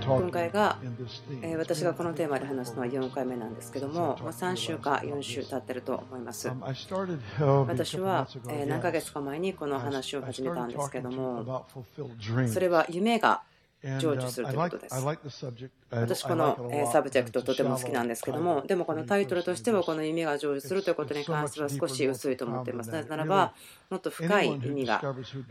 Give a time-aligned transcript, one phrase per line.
[0.00, 0.78] 今回が、
[1.42, 6.48] え私がこのテーマで話すのは4回目なんですけども、3週か4週経ってると思います。
[7.66, 8.26] 私は
[8.66, 11.66] 何ヶ月か前にこの話を始めたんですけども、
[12.50, 13.42] それは夢が
[13.82, 14.94] 成就するということです。
[15.90, 22.90] 私、この subject とても好きなんですけども、でもこのタイトルとしては、この意味が成就するということに関しては少し薄いと思っています。
[22.90, 23.54] なぜならば、
[23.88, 25.02] もっと深い意味が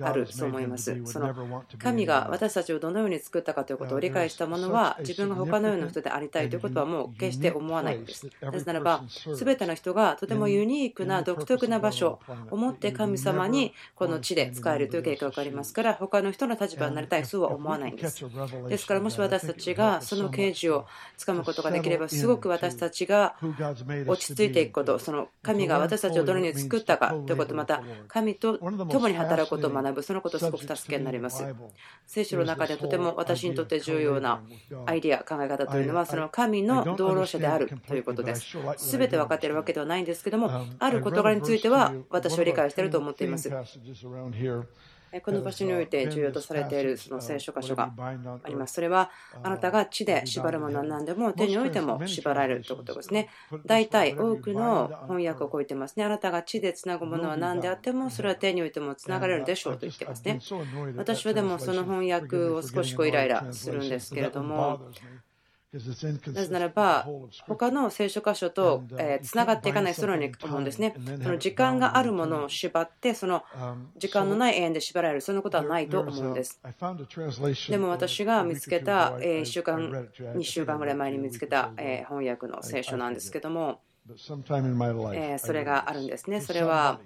[0.01, 1.01] あると思います。
[1.05, 1.33] その
[1.79, 8.29] 神が私たちをどのように作ったかということを理解した者は、自分が他のような人でありたいということはもう決して思わないんです。
[8.41, 12.19] なぜならば、すべての人がとてもユニークな独特な場所
[12.51, 18.23] を持って神様にこの地で使えるという計画がありますから、他の人の立場になりたい、そうは思わないんです。
[18.69, 20.85] ですから、もし私たちがその啓示を
[21.17, 23.35] つかむことができれば、すごく私たちが
[24.05, 31.43] 落ち着いていくこと、その神が私たちをどのように作ったかということ、また神と共に働くことを学ぶ、そのことすごく助けになります。
[32.05, 34.41] 聖書の中でとても私にとって重要な
[34.85, 38.57] アイデア、考え方というのは、その神の道路者であるということです。
[38.77, 43.49] すべて分かっているわけではないんですけども、ある事柄については私は理解していると思っています。
[45.23, 48.13] この場所において重要とされているその聖書箇所があ
[48.47, 48.73] ります。
[48.73, 49.11] それは
[49.43, 53.29] あなたが地で縛るものは何でも手においても縛られるということですね。
[53.65, 56.03] 大体多くの翻訳を超えてますね。
[56.03, 60.39] あなたが地でつなぐものは何であってもそれは手においてもつながれるでしょうと言ってますね。
[60.95, 64.81] 私はでもその翻訳を少しこうイライラするんですけれども。
[65.73, 65.79] な
[66.45, 67.05] ぜならば、
[67.45, 68.83] 他の聖書箇所と
[69.21, 70.95] つながっていかないそのように思うんですね。
[71.21, 73.43] その時間があるものを縛って、その
[73.97, 76.61] 時間のない永遠で縛られる、そんなことはないと思うんです。
[77.69, 83.81] でも私が見つけた、1週間、2週間ぐらい前に見つけた翻訳の聖書なんですけども、
[84.15, 86.39] それがあるんですね。
[86.39, 87.01] それは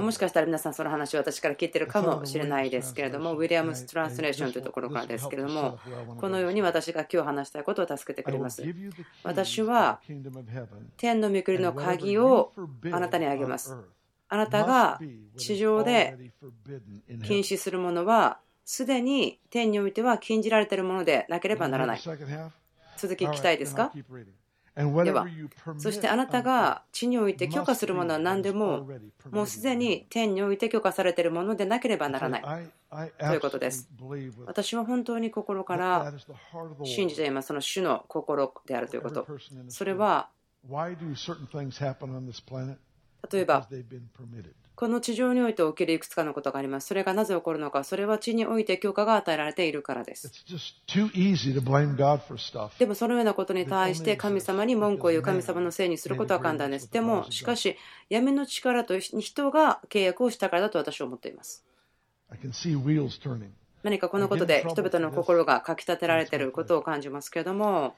[0.00, 5.78] もしかしたら皆さんその話を私から聞いてるかもしれないですけれども、ウィリアムス・トランスレーションというところからですけれども、
[6.20, 8.62] このように私が今日話したいことを助けてくれます。
[9.24, 10.00] 私は
[10.96, 12.52] 天の御国の鍵を
[12.92, 13.76] あなたにあげます。
[14.28, 15.00] あなたが
[15.36, 16.32] 地上で
[17.24, 22.00] 禁止するものは、すでに天においては禁じられているものでなければならない。
[22.98, 23.92] 続き聞きたいですか？
[24.78, 25.26] では、
[25.78, 28.88] そしてあなたが地において許可するものは何でも、
[29.30, 32.42] もうすでに天において許可されているものでなければならない。
[33.18, 33.90] ということです。
[34.46, 36.12] 私は本当に心から
[36.84, 39.26] 信じています、その主の心であるということ。
[39.68, 40.28] それは、
[43.32, 43.68] 例えば、
[44.78, 46.86] この地上において起きるいくつかのことがあります。
[46.86, 50.30] それがなぜ起こるのか、それは地において許可が与えられているからです。
[52.78, 56.92] でもそのようなことに対して神様に文句を言う神様のせいにすることは簡単です。
[56.92, 57.76] でも、しかし、
[58.08, 61.64] 闇の力と人が契約をしたからだと私は思っています。
[63.82, 67.96] 何かこのことで人々の心がかきたてられていることを感じますけれども、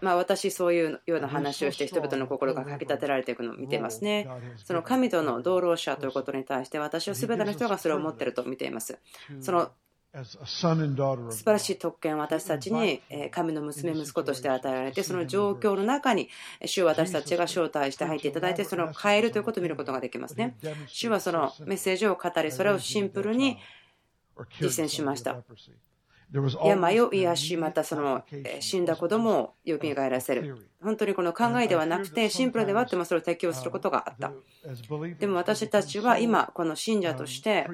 [0.00, 4.28] まあ、私、そういうような話をして人々の心がかきたてられていくのを見ていますね。
[4.64, 8.98] その神との同労者ということに対して私は全ての人がそれを持っていると見ています。
[9.40, 9.70] その
[11.30, 16.28] 素晴らしい特権を私たちに神の娘、息子として与えられて、その状況の中に
[16.64, 20.56] 主を私たちが招待して入っていただいて、その変えるということを見ることができますね。
[20.88, 23.58] 主はそのメッセージを語り、それをシンプルに
[24.60, 25.36] 実践しました。
[26.32, 28.22] 病を癒し、またその
[28.60, 30.68] 死んだ子供をよみがえらせる。
[30.82, 34.32] 本当にこの考えではなくて、シンプルではあってもそれを適用することがあった。
[35.18, 37.68] でも私たちは今、この信者として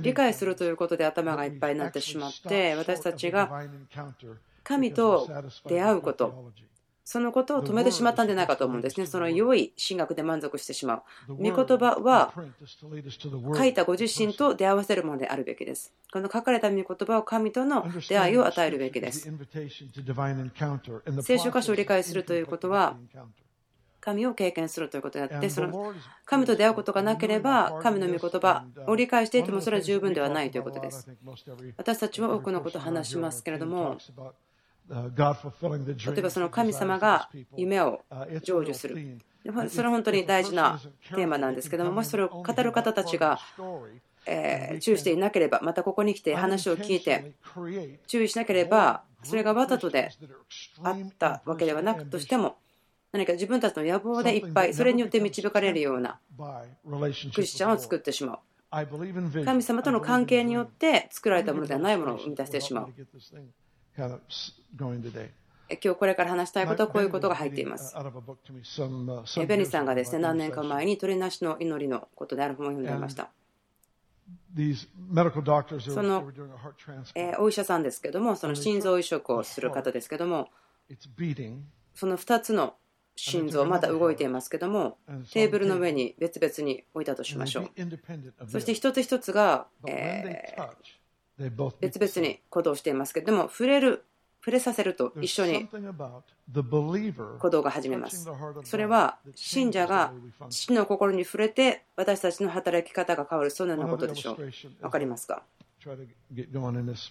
[0.00, 3.62] 理解するということで頭がいっぱいになってしまって、私たちが
[4.64, 5.28] 神と
[5.66, 6.52] 出会うこと、
[7.08, 9.06] そのことを止めてしまったんじゃないかと思うんですね。
[9.06, 11.34] その良い神学で満足してしまう。
[11.36, 12.34] 御言葉は
[13.56, 15.94] 書いたご自身と出会わせるものであるべきです。
[16.12, 19.30] この書かれた御言葉を神との出会いを与えるべきです。
[21.22, 22.96] 聖書箇所を理解するということは、
[24.00, 25.94] 神を経験するということであって、その
[26.24, 31.08] 神と出会うことがなければ、神の御言葉を理解していてもそれは十分ではないということです。
[31.76, 33.96] 私たちは多くのことを話しますけれども、
[34.88, 39.18] 例えばその神様が夢を成就する。
[39.68, 40.80] それは本当に大事な
[41.10, 43.38] テーマなんですけども、もしそれを語る方たちが
[44.26, 47.32] え注意していなければ、またここに来て話を聞いて
[48.06, 50.10] 注意しなければ、それがわざとで
[50.82, 52.56] あったわけではなくとしても、
[53.12, 56.18] 何か自分たちの野望でいっぱい、それによって導かれるような
[57.34, 58.38] クリスチャンを作ってしまう。
[59.44, 62.92] 神様との関係によって作られたものではないものを生み出してしまう。
[65.82, 67.94] 今日これから話したいことはこういうことが入っています。
[69.46, 73.30] ベニさんがですね何年か前に鳥なしの祈りのことである本を読んでいました。
[75.80, 76.32] その、
[77.14, 80.48] えお医者さんですけども、その心臓移植をする方ですけども、
[81.94, 82.74] その2つの
[83.16, 84.98] 心臓、まだ動いていますけども、
[85.32, 87.70] テーブルの上に別々に置いたとしましょう。
[88.48, 90.64] そして一つ一つが、えー、
[91.38, 94.04] 別々に行動していますけども、触れる、
[94.40, 98.28] 触れさせると一緒に行動が始めます。
[98.64, 100.12] それは信者が
[100.50, 104.36] 父の心に触れて私たちの働き方が変わる、そのようなことでしょう。
[104.80, 105.42] 分かりますか？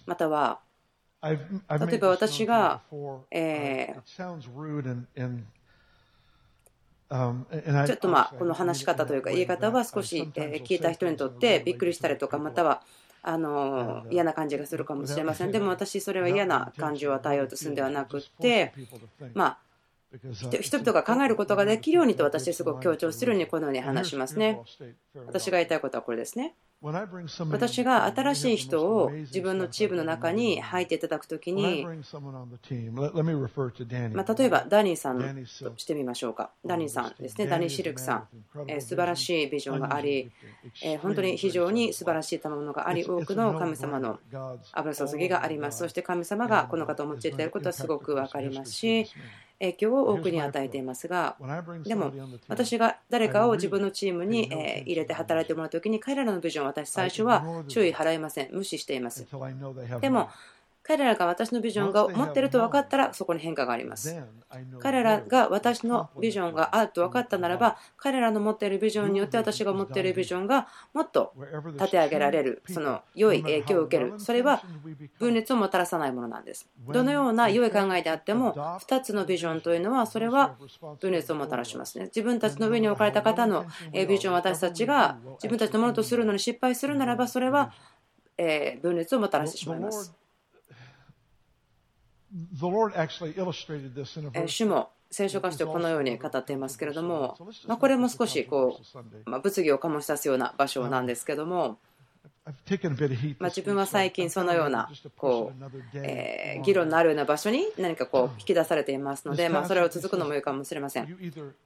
[0.06, 0.60] または、
[1.22, 1.38] 例
[1.94, 2.82] えば私が、
[3.30, 4.02] えー
[7.08, 12.82] ちょっとまあこの話し方というか言い方は少し聞いた人にとってびっくりしたりとかまたは
[13.28, 15.50] あの嫌な感じがするかもしれません。
[15.50, 18.72] でも私それは嫌な感じを与えようとするんではなくって
[19.34, 19.58] まあ
[20.60, 24.60] 人々が考えることができるようにと私すごく強調するようにこのように話しますね。
[25.26, 31.84] 私が言いたいことはこれですね私が新しい人を自分のチームの中に入っていただくときに、
[34.14, 36.50] まあ、例えばダニーさんとしてみましょうか。
[36.64, 38.28] ダニーさんですね、ダニー・シルクさん、
[38.68, 40.30] えー、素晴らしいビジョンがあり、
[40.84, 44.18] えー、本当に非常に素晴らしい賜物があり、多くの神様の
[44.72, 45.78] 油注ぎがあります。
[45.78, 49.06] そして神様がこの方を用いていることはすごく分かりますし、
[49.60, 51.36] 影響を多くに与えていますが、
[51.84, 52.12] でも
[52.48, 54.44] 私が誰かを自分のチームに
[54.84, 58.48] 入れて働いてもらうときに彼らのビジョンを私最初は注意払いません。
[58.52, 59.26] 無視しています。
[60.00, 60.28] でも
[60.86, 64.22] 彼らが私のビジョンが持っていると分かったらそこに変化があります。
[64.78, 71.32] 彼らが私のビジョンがあると分かったならば彼らの持っているビジョンによって私が持っているビジョンがもっと
[71.72, 74.62] 立て上げられるその良い影響を受けるそれは
[75.18, 76.68] 分裂をもたらさないものなんです。
[76.88, 80.54] どのような良い考えであっても2つのビジョンというのはそれは
[81.00, 82.04] 分裂をもたらしますね。
[82.04, 87.72] 自分たちの上に置かれた方のビジョンを私たちが自分たちのものとするのに失敗するならばそれは
[88.82, 90.14] 分裂をもたらしてしまいます。
[94.46, 97.36] 主も聖書箇所でこのように語っていますけれども、
[97.66, 98.80] まあ、これも少しこ
[99.26, 101.78] う、まあ、物議を醸し出すような場所なんですけども、
[103.38, 111.16] まあ、自分は最近そのようなこう、えー、議論のあるような場所に何かこう引き出されていますので、まあ、それを続くのもいいかもしれません。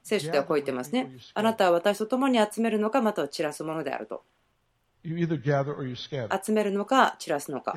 [0.03, 1.11] 聖書ではこう言ってますね。
[1.33, 4.23] あなたは私と共に集めるのか、または散らすものであると。
[6.43, 7.75] 集めるのか散らすのか。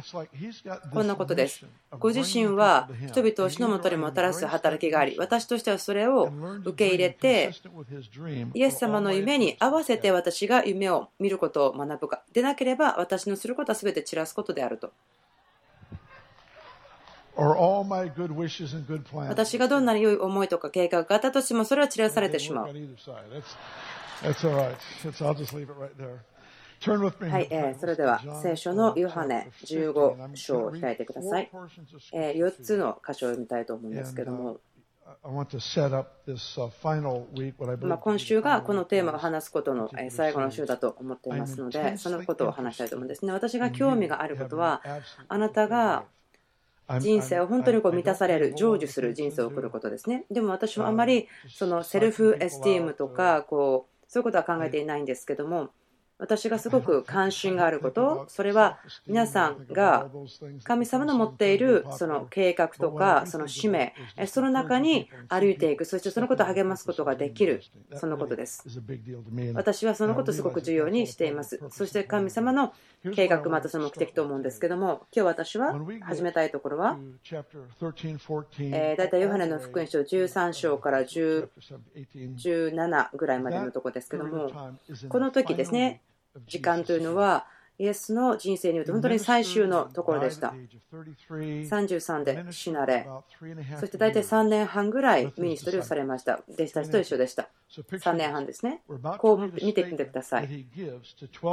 [0.93, 1.65] こんなことです。
[1.99, 6.31] ご自身は人々を死のもとにもたらす働きがあり私としてはそれを
[6.65, 7.53] 受け入れて
[8.53, 12.23] イエス様の夢に合わせて私が夢を見ることを学ぶか。
[12.33, 14.93] でなければ私のすることは全て散らすことであると。
[19.29, 22.69] 私がどんなに良い思いとか計画があったとしてもそれは散らされてしまう。
[27.31, 31.51] はい、えー、それでは聖書のヨハネ15章を開いてください。
[32.13, 34.61] えー、4つの箇所を読みたいと思うんですけども。
[37.87, 43.33] ま今週がこのテーマを話すことの最後の週だと思っていますので、そのことを話したいと思うんですね。
[43.33, 44.83] 私が興味があることは、
[45.29, 46.05] あなたが
[47.01, 50.25] 人生を本当にこう満たされる、成就する人生を送ることですね。
[50.31, 55.71] でも私はあまりそのセルフエスティームとかこうそういうことは考えていないんですけども、
[56.19, 60.09] 私がすごく関心があること、それは皆さんが
[60.63, 63.95] 神様の持っているその計画とかその使命、
[64.27, 67.63] その中に歩いていく、そしてそのことを励ますことができる、
[67.95, 68.65] そのことです。
[69.55, 71.61] 私はそのことをすごく重要にしています。
[71.71, 72.73] そして神様の
[73.15, 76.97] 計画、またその目的と思うんですけども、今日私は始めたいところは、
[78.61, 84.79] え大体ヨハネの福音書13章から17ぐらいまでのところですけども、
[85.09, 86.03] この時ですね、
[86.47, 90.55] 時間というのは、イエスの人生によって本当に最終のところでした。
[90.93, 93.09] 33で死なれ、
[93.81, 96.41] そして大体3年半ぐらいミニストリーをされました。
[96.49, 97.49] 弟子たちと一緒でした。
[97.73, 98.83] 3年半ですね。
[99.19, 100.67] こう見てみてください。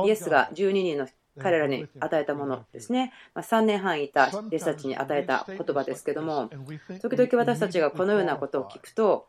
[0.05, 1.07] イエスが12人の
[1.39, 3.13] 彼らに与えたものですね。
[3.35, 6.51] 3年半いた弟子たちに与えた言葉ですけども、
[7.01, 9.27] 時々私たちがこのようなことを聞くと、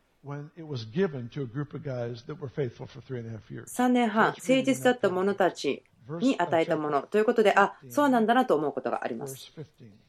[3.64, 5.82] 3年半、誠実だった者たち
[6.20, 9.52] に与えたものということで、あそうなんだなと思うことがあります。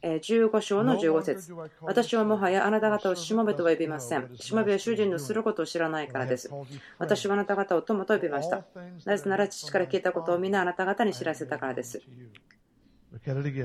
[0.04, 4.30] 15章の15節私はもはやあなた方をしもべとは呼びません。
[4.36, 6.52] しもべは主人のすることを知らないからです。
[7.00, 8.66] 私はあなた方を友と呼びました。
[9.06, 12.02] なぜなら父から聞いたことを皆あなた方に知らせたからです。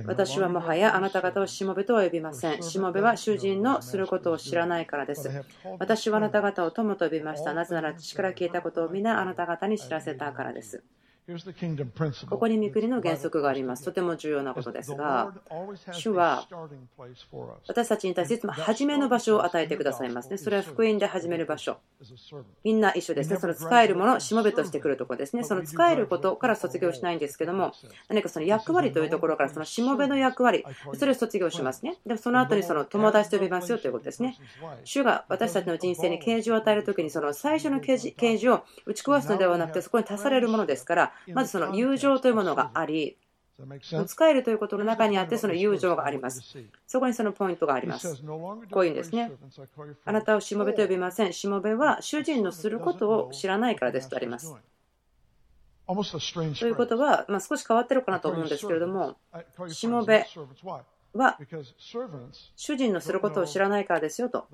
[0.04, 2.62] 私はもはやあなた方をしもべとは呼びません。
[2.62, 5.30] しもべは主人のすることを知らないからです。
[5.78, 7.54] 私はあなた方を友と呼びました。
[7.54, 10.84] なぜなら父から聞いたことを皆あなた方に知らせたからです。
[12.26, 13.84] ここに御国の原則があります。
[13.84, 15.34] とても重要なことですが、
[15.92, 16.48] 主は
[17.66, 20.38] 私たちに対していつも初めの場所を与えてくださいますね。
[20.38, 21.76] それは福音で始める場所。
[22.64, 23.36] みんな一緒ですね。
[23.36, 25.44] その使えるもの、しもべとしてくるところですね。
[25.44, 27.72] その使えることから卒業しないんですけども、
[28.08, 31.98] 何かその役割というところから、そのしもべの役割、それを卒業しますね。
[32.06, 34.38] でもその後にその友達と呼びますよということですね。
[34.84, 43.16] 主が私たちの人生に啓示を与えるときに、その最初の啓示を打ち壊すのではなくて、そこに足されるものですから、まずその友情というものがあり、
[44.06, 46.40] 使えるということの中にあって、その友情があります。
[46.86, 48.22] そこにそのポイントがあります。
[48.70, 49.32] こういうんですね。
[50.04, 51.32] あなたをしもべと呼びません。
[51.32, 54.54] しもべは主人のすることを知らないからですとあります。
[56.60, 59.16] ということは、まあ、少し変わってるかなと思うんですけれども、
[59.68, 60.24] しもべ
[61.14, 61.38] は
[62.54, 64.46] 主人のすることを知らないからですよと。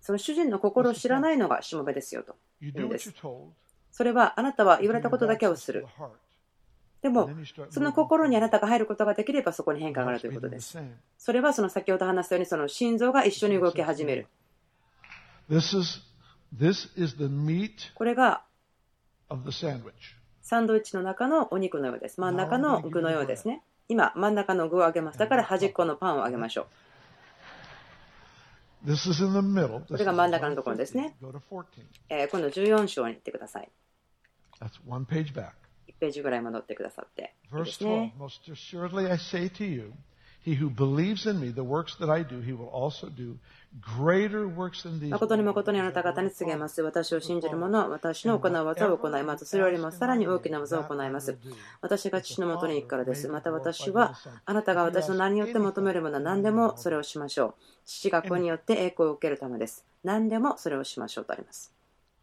[0.00, 3.14] その主人の心を知らないのがしもべですよというんです。
[3.96, 5.86] それはあなたは言われたことだけをする。
[7.00, 7.30] でも、
[7.70, 10.78] その心にあなたが入ることができればそこに変化があるということです。
[11.16, 14.26] それはその先ほど話したようにその心臓が一緒に動き始める。
[17.94, 18.42] これが
[20.42, 22.20] サンドイッチの中のお肉のようです。
[22.20, 23.62] 真ん中の具のようですね。
[23.88, 26.66] 今、真ん中の具をあげましたから端っこのパンをあげましょ
[28.84, 29.86] う。
[29.88, 31.16] これが真ん中のところですね。
[32.10, 33.70] えー、今度14章に行ってください。
[35.88, 37.34] 1ページぐらい戻ってくださって。
[37.52, 38.14] いいですね。
[40.46, 43.36] He who believes in me, the works that I do, he will also do
[43.80, 45.10] greater works than these.
[45.10, 46.80] 誠に誠にあなた方に告げます。
[46.82, 49.44] 私を信じる者は私の行う技を行います。
[49.44, 51.36] それよりもさらに大きな技を行います。
[51.80, 53.26] 私が父のもとに行くからです。
[53.26, 57.54] また私はあなたが私の何によって求めるものは何でもそれをしましょう。
[57.84, 59.84] 父が子によって栄光を受けるためです。
[60.04, 61.72] 何でもそれをしましょうとあります。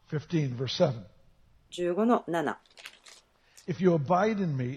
[0.10, 1.13] 15
[2.06, 2.56] の7。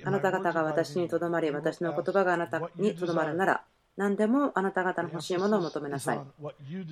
[0.05, 3.65] あなた方が私にとどまり、私の言葉があなたにとどまるなら、
[3.97, 6.21] 何でもあなた方の欲しいものを求めなさい。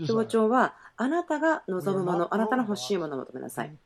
[0.06, 3.76] 強調は、あなたが望むもの、あなたの欲しいものを求めなさい。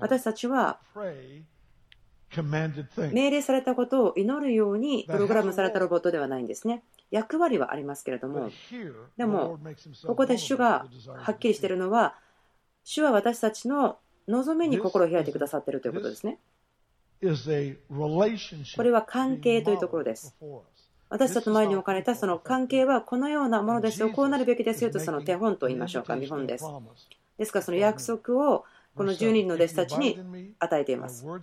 [0.00, 0.78] 私たちは、
[3.12, 6.82] 命令されたことを祈るようにプログラムされたロボットではないんですね。
[7.10, 8.50] 役割はありますけれども、
[9.16, 9.58] でも、
[10.06, 12.14] ここで主がはっきりしているのは、
[12.82, 16.38] 主は私たちの望みに心を開いてくださっているということですね。
[18.76, 20.34] これは関係というところです。
[21.08, 26.64] 私たちの前に置かれたその関係はこのようなものですよ、こうなるべきですよとその手本と言いましょうか、見本です。
[27.38, 28.64] ですからその約束を
[28.94, 30.18] この10人の弟子たちに
[30.58, 31.24] 与えています。
[31.26, 31.38] あ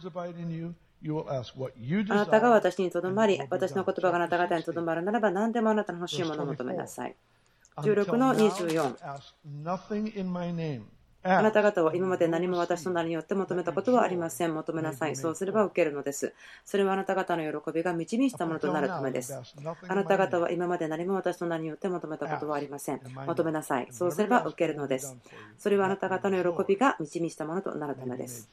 [2.16, 7.16] なたが私にとどまり、私の言葉があなた方にとどまるならば何でもあなたの欲しいものを求めなさい。
[7.78, 8.96] 16の24。
[11.24, 14.56] あなた方は今まで何も私の名によって求めたことはありません。
[14.56, 15.16] 求めなさい。
[15.16, 16.34] そうすれば受けるのです。
[16.66, 19.40] それはあなた方の喜びが導したものとなるためです。
[19.88, 23.02] あなた方は今まで何も私の名によって求めたことはありません。
[23.28, 23.88] 求めなさい。
[23.92, 25.16] そうすれば受けるのです。
[25.58, 28.50] それはあなた方の喜びが導したものとなるためです。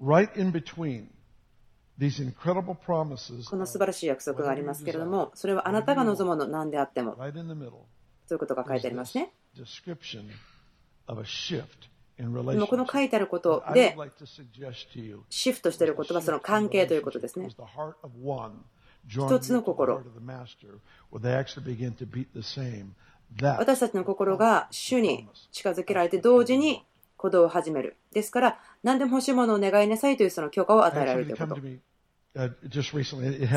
[0.00, 1.08] right in between
[1.98, 9.32] この素晴らしい約束がありますけれども、それはあなたが望むの何であっても、そういうことが書いてありますね。
[12.16, 13.96] でもこの書いてあることで、
[15.30, 17.48] シフトしていることはその関係ということですね。
[19.08, 20.02] 一つの心。
[23.40, 26.84] 私たちの心が主に近づけられて同時に
[27.18, 27.96] 鼓動を始める。
[28.12, 31.60] ですから、何でも欲しいものを願いなさいというその許可を与えられるということ。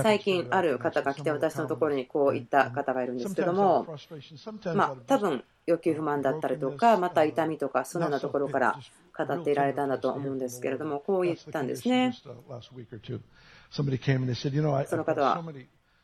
[0.01, 3.85] 最近ある方が来て私のところにこう言った方がいるんですけども、
[4.73, 8.79] まあ、多分欲求不満だったりとか、また痛みとか、そのようなところから
[9.15, 12.15] 語っていられたんだと思うんですけれども、こう言ったんですね。
[12.15, 12.33] そ
[14.97, 15.43] の方は、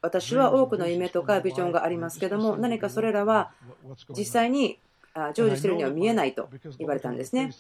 [0.02, 3.52] 私は多くの夢とかビジョンがありますけども、何かそれらは
[4.16, 4.80] 実際に
[5.14, 7.52] 成就しているには見えないと言われたんですね。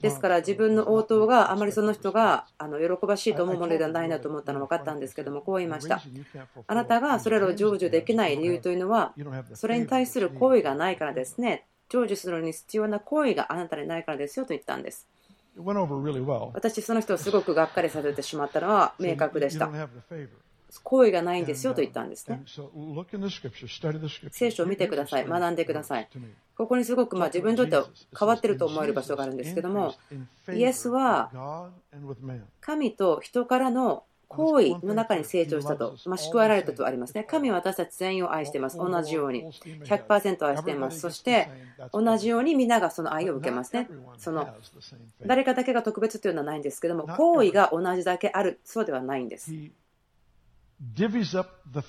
[0.00, 6.00] ですから自分の応答があまりその人があの喜ばしいと思うものではないなと思ったのが分かったんですけども、こう言いました。
[6.66, 9.14] あなたがそれらを成就できない理由というのは、
[9.54, 11.66] それに対する行為がないからですね。
[11.90, 15.08] 成就するのに必要な行為があなたにないからですよと言ったんです。
[16.54, 19.68] 私、その人をすごくがっかりさせてしまったのは明確でした。
[20.82, 22.42] 行為がないんですよと言ったんですね。
[24.30, 26.08] 聖書を見てください、学んでください。
[26.56, 27.86] ここにすごくま自分にとっては
[28.18, 29.94] 変わってると思える場所があるんですけども、
[30.52, 31.70] イエスは
[32.60, 37.24] 神と人からの行為の中に成長したと、まあ、救われたとありますね。
[37.24, 38.76] 神は私たち全員を愛しています。
[38.76, 39.44] 同じように。
[39.44, 41.00] 100%愛しています。
[41.00, 41.48] そして、
[41.92, 43.88] 同じように皆がその愛を受けますね。
[44.18, 44.48] その
[45.26, 49.52] 誰かだけが特別というのはないんですけども、行為が同じだけある、そうではないんです。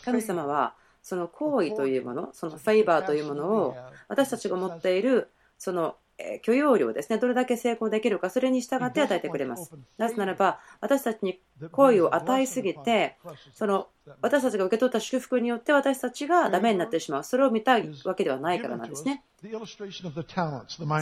[0.06, 3.76] 神様はその行為というもの、そのフェイバーというものを
[4.08, 5.96] 私たちが持っているその
[6.44, 9.72] 許容量ですね、どれだけ成功できるか、それに従って与えてくれます。
[9.98, 11.40] なぜならば、私たちに
[11.72, 13.18] 好意を与えすぎて、
[13.54, 13.88] その
[14.22, 19.24] 私たちが受け取った祝福によって私たちがダメになってしまう、それを見たいわけではないからなんですね。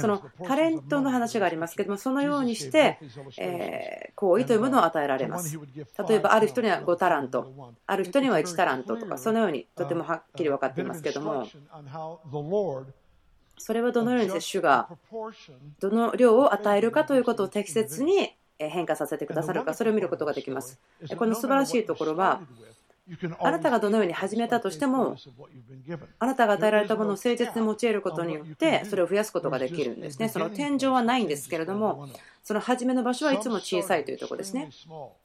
[0.02, 3.00] そのタレントの話がありますけども、そのようにして、
[3.38, 5.58] えー、行為というものを与えられます。
[6.08, 11.48] 例えば、ある人には5タラント、ある人には1タラントとか、そのようにとてもはっきり分かっていますけども。
[13.60, 14.90] それはどのように主が
[15.80, 20.80] どの量を与えるかということを適切に変化させてくださるか、それを見ることができます。
[21.18, 22.42] この素晴らしいところは、
[23.40, 25.16] あなたがどのように始めたとしても、
[26.20, 30.30] あなたが与えられたものを誠実に用いることによって、それを増やすことができるんですね。
[30.30, 32.08] その天井はないんですけれども、
[32.44, 34.70] その始めの場所はいつも小さいというところですね。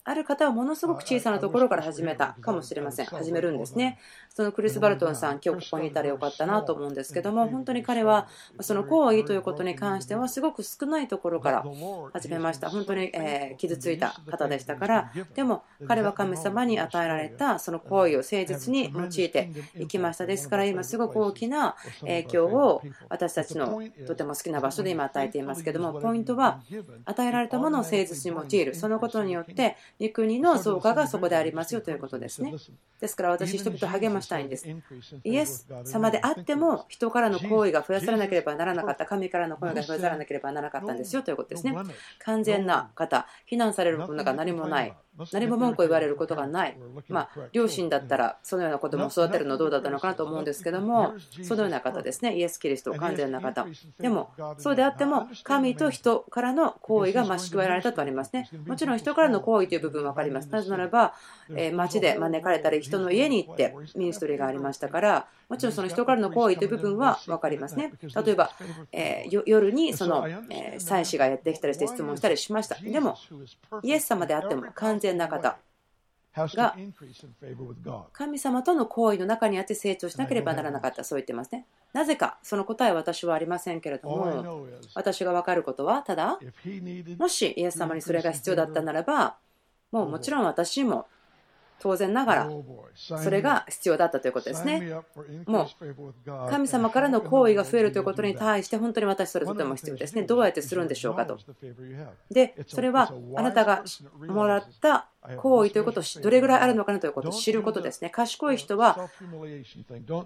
[0.03, 3.05] ある方はものすごく小さなところから始めたかもしれません。
[3.05, 3.99] 始めるんですね。
[4.35, 8.27] そのクリス・バルトンさん、今日ここにいたらよかったなと思うんですけども、本当に彼は
[8.59, 11.65] その行為ということに関してはすごく少ないところから
[12.11, 12.69] 始めました。
[12.69, 20.25] 本当にえ傷ついた方でしたから、でも彼は神様に与えられたその行為を誠実に用いていきました。
[20.25, 26.59] ですから今すごく大きな影響を私たちのとても好きな場所で今与えていますけども、ポイントは
[27.05, 32.53] 与えられたものを誠実に用いる、そのことによって、御国の増加がそこでありますよということですね。
[32.99, 34.67] ですから、私、人々を励ましたいんです。
[35.23, 41.75] イエス様であっても、人からの行為が増やされなければならなかった、神からの声が増やされなければならなかったんですよということですね。
[42.19, 44.93] 完全な方、非難されるものが何もない。
[45.31, 46.77] 何も文句を言われることがない、
[47.09, 53.65] まあ、両親だったらそのような子供を育てるのどうだったのかなと思うんですけども、そのような方ですね、イエス・キリスト、完全な方。
[53.99, 58.49] でも、そうであっても、神と人からの行為が増し加えられたとありますね。
[58.65, 60.49] もちろん人からの行為という部分分かります。
[60.49, 61.13] なぜならば、
[61.55, 67.93] え街で招かれたり、人の家に行ってミニストリーがありましたから、もちろんその人からの行為という部分は分かりますね。
[68.01, 68.51] 例えば、
[68.91, 72.75] え夜にその、え祭司がやってきたりして質問したりしました。
[72.75, 73.15] でも、
[73.83, 75.57] イエス様であっても完全な方。
[76.35, 76.75] が
[78.11, 81.65] 神様との行為の中にあって成長しなければならなかったそう言ってますね。
[81.93, 86.37] なぜかその答えは私はありませんけれども私が分かることはただ
[87.17, 89.37] もしイエス様にそれが必要だったならば
[89.91, 91.07] もうもちろん私も
[91.79, 92.49] 当然ながら
[92.95, 94.95] それが必要だったということですね。
[95.45, 100.23] もう神様からの行為が増えるということに対して本当に私それとても必要ですね。
[100.23, 101.39] どうやってするんでしょうかと。
[102.31, 103.83] で、それはあなたが
[104.27, 108.09] もらった行為ということをどれぐらいあるのかなということを知ることですね。
[108.09, 109.09] 賢い人は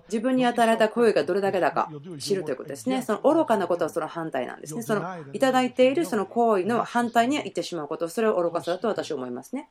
[0.07, 3.01] 自分に与えられた行為がどれだけだか知るということですね。
[3.01, 4.81] その愚かなことはその反対なんですね。
[4.81, 9.69] そのいただいているその行為の反対に行ってしまうこと、それを愚かさだと私は思いますね。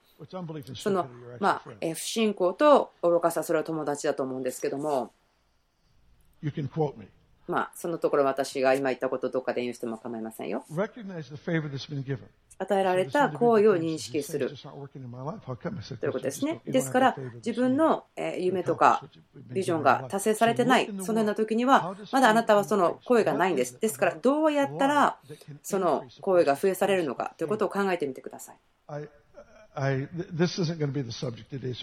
[0.74, 1.06] その
[1.40, 5.12] まあ、不信仰と愚かさ、それは友達だと思うんですけども。
[7.48, 10.64] まあ、そのところ私が今言ったことどっかで言うしても構いませんよ。
[12.60, 16.60] 与えられた行為を認識するということですね。
[16.66, 23.78] ですから、自分の夢とかビジョンが達成されてない、そのような時には、まだあなたはその声がないんです。
[23.80, 25.18] ですから、どうやったら
[25.62, 28.56] その声が増えされるのかということを考えてみてください。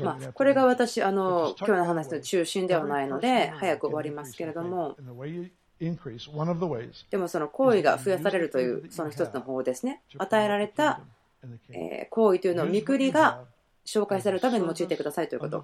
[0.03, 4.95] まこれが私あの、今日の話の中心ではないので、早く終わりますけれども、
[7.09, 10.01] でもその行為が増やされるというその一つの方法ですね。
[10.17, 11.01] 与えられた
[12.09, 13.45] 行為というのを見くりが
[13.85, 15.63] 紹介されるために用いてくださいということ。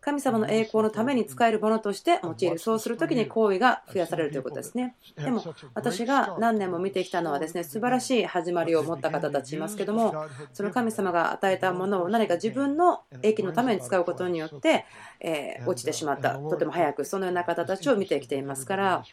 [0.00, 2.58] 神様の栄光のために使えるものとして用いる。
[2.58, 4.94] そうするときに行為が増やされるということですね。
[5.16, 5.42] でも
[5.74, 14.84] 私が何年も見てきたのはですね、素晴らしい始まりを持った方たちいますけども、その神様が与えたものを何か自分の益のために使うことによって、
[15.20, 16.38] え落ちてしまった。
[16.38, 19.04] とても早くそのような方たちを見てきていますから、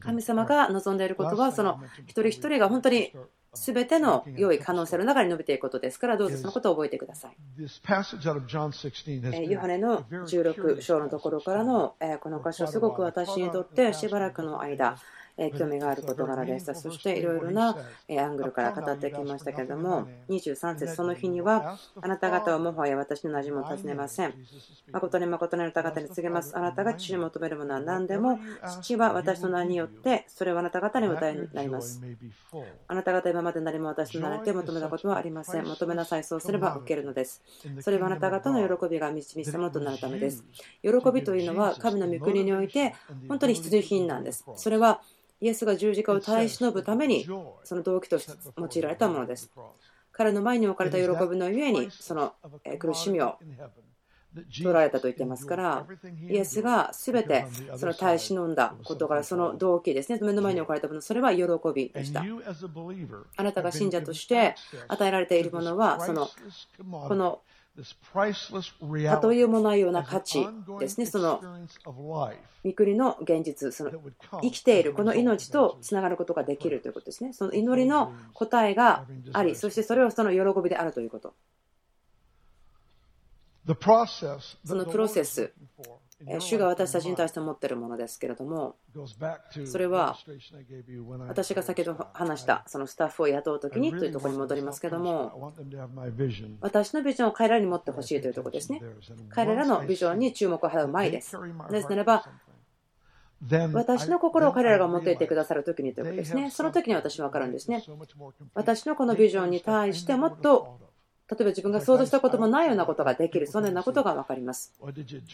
[0.00, 3.12] 神様が望んでいることは、その一人一人が本当に
[3.54, 7.36] すべての良い可能性の中に伸びていくことですから、どうぞそのことを覚えてください。
[9.50, 14.96] ヨハネの16章のところからのこの箇所、すごく私にとってしばらくの間、
[15.56, 16.74] 興味がある事柄でした。
[16.74, 17.76] そしていろいろな
[18.18, 24.34] アングルから語ってきましたけれども、23節、その日には、あなた方はもはや私の馴染みを尋ねません。
[24.92, 26.56] 誠に誠にあなた方に告げます。
[26.56, 28.38] あなたが父に求めるものは何でも、
[28.82, 32.00] 父は私の名によって、それはあなた方にお答えになります。
[32.86, 35.64] あなた方今まで何も私の名にて求めたことはありません。
[35.64, 37.42] 求めなさい、そうすれば受けるのです。
[37.80, 40.44] それはあなた方の喜びが導き様となるためです。
[40.82, 42.94] 喜びというのは、神の御国において、
[43.28, 44.44] 本当に必需品なんです。
[44.56, 45.00] それは
[45.40, 47.26] イエスが十字架を耐え忍ぶために
[47.64, 49.50] その動機として用いられたものです。
[50.12, 52.34] 彼の前に置かれた喜びのゆえにその
[52.78, 53.36] 苦しみを
[54.34, 55.86] 取られたと言ってますから、
[56.28, 61.44] イエスが全てその耐え忍んだことから、その動機ですね、目の前に置かれたもの、それは喜
[61.74, 62.24] びでした。
[63.36, 64.54] あなたが信者として
[64.88, 66.28] 与えられているものは、その
[66.90, 67.40] この
[67.76, 70.46] たというもないような価値
[70.78, 71.40] ですね、その
[72.64, 73.90] 御国の現実、その
[74.42, 77.32] 生きているこの命とつながることができるということですね。
[77.32, 81.34] その祈りの答えがあり、そしてそれをその喜びであるということ。
[84.64, 85.52] そのプロセス、
[86.40, 88.76] 主が私たちに対して持っているものですけれども、
[89.66, 90.16] それは
[91.28, 95.52] 私が先ほど話したそのスタッフを雇うときにというところに戻りますけれども、
[96.60, 98.82] 私のビジョンを彼らに持ってほしいというところですね。
[99.30, 101.36] 彼らのビジョンに注目を払う前です。
[101.38, 102.24] なぜならば、
[103.72, 106.50] 私の心を彼らが持っていてくださるときにということですね。
[106.50, 107.82] その時に私は分かるんですね。
[108.54, 110.78] 私のこのビジョンに対してもっと
[111.30, 114.74] 例えば自分が想像したこともないようなことができる、そのようなことが分かります。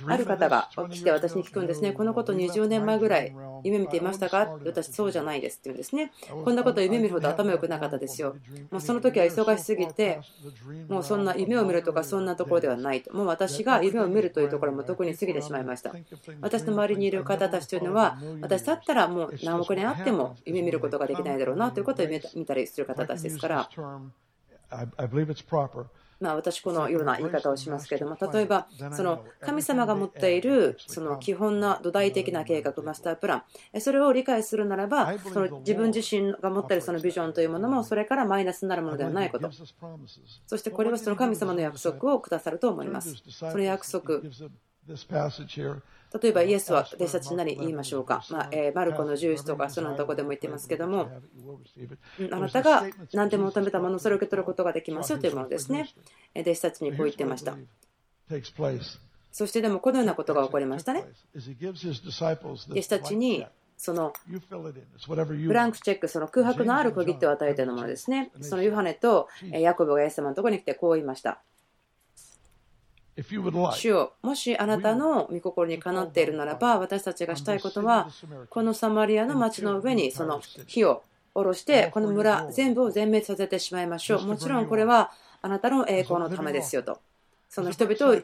[0.07, 4.57] ある方が来て私に聞くんですね、このこと20年前ぐらい夢見ていましたか？
[4.65, 6.13] 私、そうじゃないですって言うんですね。
[6.45, 8.37] こんなこと夢見るほど頭良くなかったですよ。
[8.71, 10.21] もうその時は忙しすぎて、
[10.89, 13.13] もうそんな夢を見るとかそんなところではないと。
[13.13, 15.93] もう私が夢を見るというところも特に過ぎてしまいました。
[16.41, 23.69] 私の周りにいる方たちというのは、私だったらもう何億年あっても夢見ることができないだろうなということを見たりする方たちですから。
[26.21, 39.51] まあ、私、このような言い方をしますけれども、例えば、その神様が持っているその基本な土台的な計画、マスタープラン、それを理解するならば、その自分自身が持っているそのビジョンというものも、それからマイナスになるものではないこと、
[40.47, 43.15] そしてこれはその神様の約束をくださると思います。
[43.33, 44.21] その約束
[46.23, 51.09] 例えばイエスは弟子たちに何言いましょうか、まあえマルコのジュースとかそのとこでも言ってますけども、
[52.33, 55.89] あなたが何でも求めたもの、それを受け取ることができますよというものですね。
[56.37, 57.57] 弟子たちにこう言ってました。
[59.33, 61.05] そしてでもこのようなことが起こりましたね。
[62.73, 63.47] 弟子たちに
[63.77, 64.13] その
[65.47, 68.31] ブランクチェック、その空白のある小切手を与えているものですね。
[68.41, 71.41] そのヨハネとヤコブがイエス様のところに来てこう言いました。
[73.17, 74.13] 主よ。
[74.23, 78.09] もしあなたの御心にかなっているならば、私たちがしたいことは、
[78.49, 81.03] このサマリアの町の上にその火を
[81.35, 84.23] 下ろして、この村全部を全滅させてしまいましょう。
[84.27, 85.11] もちろんこれは
[85.43, 86.99] あなたの栄光のためですよと。
[87.49, 88.23] その人々を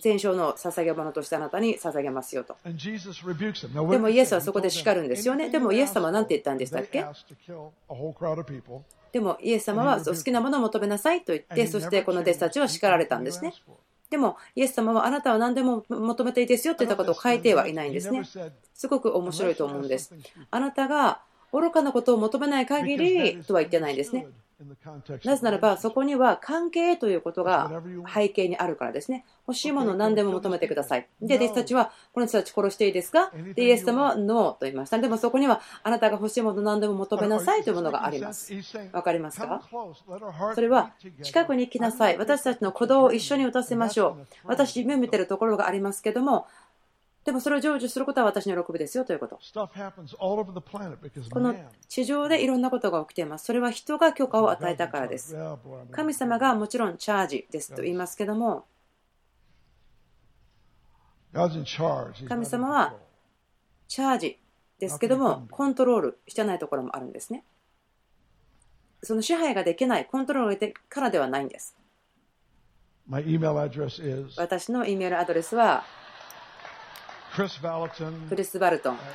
[0.00, 2.56] 全焼の捧げ物としてあなたに捧げますよと。
[2.64, 5.50] でもイエスはそこで叱るんですよね。
[5.50, 7.04] でもイエス様は何て言ったんでしたっけ？
[9.10, 13.54] でもイエス様は好きなものを求めなさいと言って、そしてこの弟子たちは叱られたんですね。
[14.10, 18.22] でも、イエス様はあなたは何でも求めていいですよって言ったことを変えてはいないんですね。
[18.74, 20.12] すごく面白いと思うんです。
[20.50, 24.26] あなたが愚かなことを求めない限りとは言ってないんですね。
[25.24, 29.24] なぜならば、そこには関係ということが背景にあるからですね。
[29.48, 31.08] 欲しいものを何でも求めてください。
[31.22, 33.32] で、弟子たちは、この人たち殺していいですか？
[33.54, 34.98] で、イエス様はノーと言いました。
[34.98, 38.52] でもそこには、あなたが欲しいものを何でも求めなさいというものがあります。
[38.92, 39.62] わかりますか？
[40.54, 40.92] それは、
[41.22, 42.18] 近くに来なさい。
[42.18, 44.26] 私たちの鼓動を一緒に打たせましょう。
[44.44, 46.46] 私、夢見てるところがありますけども、
[47.24, 49.38] でもそれを成就することは私の喜びですよということ。
[51.30, 51.54] この
[51.88, 53.44] 地上でいろんなことが起きています。
[53.44, 55.36] それは人が許可を与えたからです。
[55.90, 58.64] 神様がもちろんチャージですと言いますけども、
[62.26, 62.96] 神様は
[63.86, 64.38] チャージ
[64.78, 67.44] ですけども、コントロールしてないところもあるんですね。
[69.02, 71.76] その支配ができない、コントロールがでからではないんです。
[74.36, 75.84] 私の E メールアドレスは、
[78.28, 78.98] クリス・バルトン。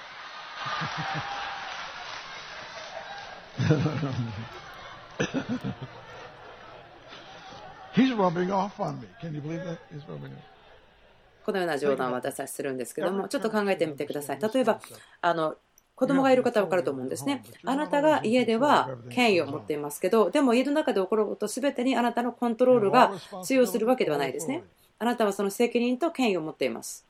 [11.45, 14.39] このような冗談を私たちするんですけども、ちょっと考えてみてください。
[14.41, 14.79] 例えば、
[15.21, 15.55] あの
[15.95, 17.43] 子供がいる方は分かると思うんですね。
[17.63, 24.63] あなたが家では権威を持っていますけど、でも家の中で起こることすべてにあなたのコントロールが通用するわけではないですね。
[24.99, 27.05] あなたはその責任と権威を持っています。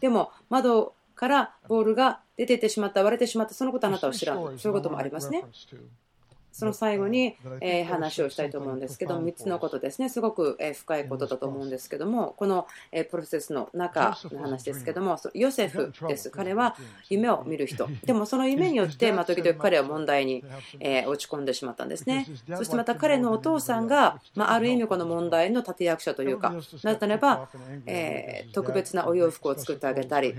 [0.00, 4.44] でも窓からボールが出ていってしまった、割れてしまった、そのことあなたは知らない。
[4.58, 5.44] そういうこともありますね。
[6.52, 16.30] その最後にえ話をしたいと思うんですけど3つのことですねすごくえ深いことだと思うんですけどもこのえプロセスの中の話ですけどもヨセフです。
[16.30, 16.76] 彼は
[17.08, 17.88] 夢を見る人。
[18.04, 20.44] でもその夢によってま時々彼は問題に
[20.80, 22.26] え落ち込んでしまったんですね。
[22.56, 27.48] そしてまた彼のお父さんがまある意味この問題の立役者というかなぜならば
[27.86, 30.34] え特別なお洋服を作ってあげたり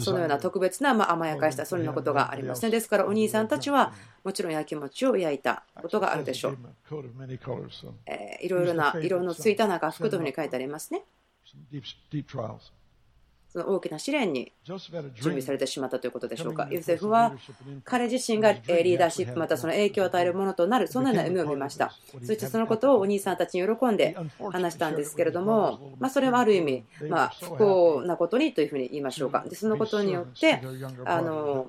[0.00, 2.70] そのような特別なま甘やかしたそんなことがありますね。
[2.70, 3.92] ですからお兄さんたちは
[4.24, 6.58] もちろんやきもちを焼いたことがあるでしょう。
[8.06, 11.02] えー、いろいろな色のついた中服というふうに書いてありますね。
[13.56, 16.68] その大きな試練に準備されてしまったということでしょうか。
[16.70, 17.34] ヨセフは
[17.84, 21.94] 彼自身がリーダーシップ、またその影響を与えるものとなる、そのような夢を見ました。
[22.22, 24.14] そしてそのことをお兄さんたちに喜んで
[24.50, 29.42] 話したんですけれども、まあ、それはある意味、まあ、不幸なことにというふうに言いましょうか。
[29.48, 30.60] でそのことによって
[31.06, 31.66] あの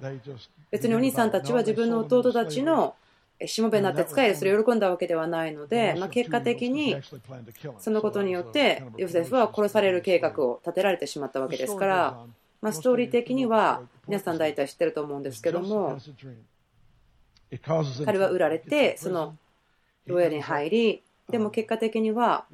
[0.72, 2.96] 別にお兄さんたちは自分の弟たちの
[3.46, 6.96] しもべになって使えるそれを喜んだわけではないので、まあ、結果的に
[7.78, 12.26] そのことによってヨセフは殺される計画を立てられてしまったわけですから、
[12.62, 16.00] まあ、ストーリー的には皆さん大体知ってると思うんですけども
[18.06, 19.38] 彼は売られてその
[20.08, 22.46] 牢屋に入りでも結果的には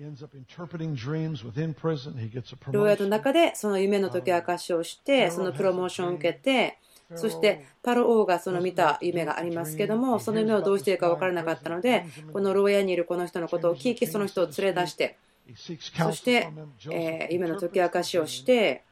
[2.71, 6.79] 牢屋の中でその夢の解き明かしをしてそのプロモーションを受けて
[7.15, 15.17] そしてパロ王がその見た夢がありますけどもその夢をどうしていいか分からなかったのでこの牢屋にいるこの人のことを聞きその人を連れ出して
[15.57, 16.49] そして、
[16.89, 18.83] え夢の解き明かしをして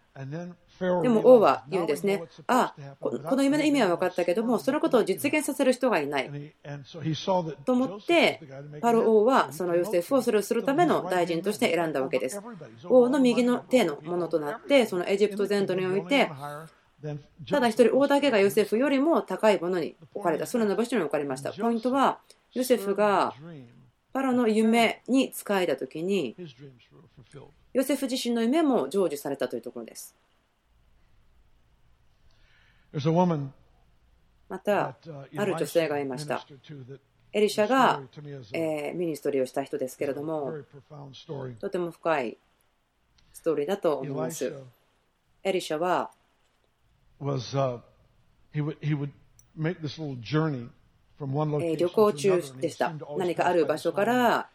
[0.79, 2.23] でも王は言うんですね。
[2.47, 6.53] あこの夢の意味は分かったけども、そのことを実現させる人がいない。
[7.65, 8.41] と思って、
[8.81, 12.41] パロ王はそのヨセフをそれをするための大臣として選んだわけです。
[12.89, 16.29] 王の右の手のものとなって、そのエジプト全土において、
[17.49, 21.51] ただ一人王だけがヨセフよりも高いものに置かれた、その場所に置かれました。
[21.51, 22.19] ポイントは、
[22.53, 23.33] ヨセフが
[24.13, 26.35] パロの夢に仕えたときに、
[27.73, 30.15] ヨセフ自身の夢も成就されたというところです。
[34.49, 34.97] また、
[35.37, 36.45] ある女性がいました。
[37.33, 38.01] エリシャが、
[38.51, 40.53] えミニストリーをした人ですけれども、
[41.59, 42.37] とても深い
[43.31, 44.53] ストーリーだと思います。
[45.43, 46.11] エリシャは、
[47.21, 47.79] was uh,
[48.51, 49.12] he would he would
[49.55, 50.69] make this little journey
[51.27, 52.93] 旅行中でした。
[53.17, 54.49] 何かある場所から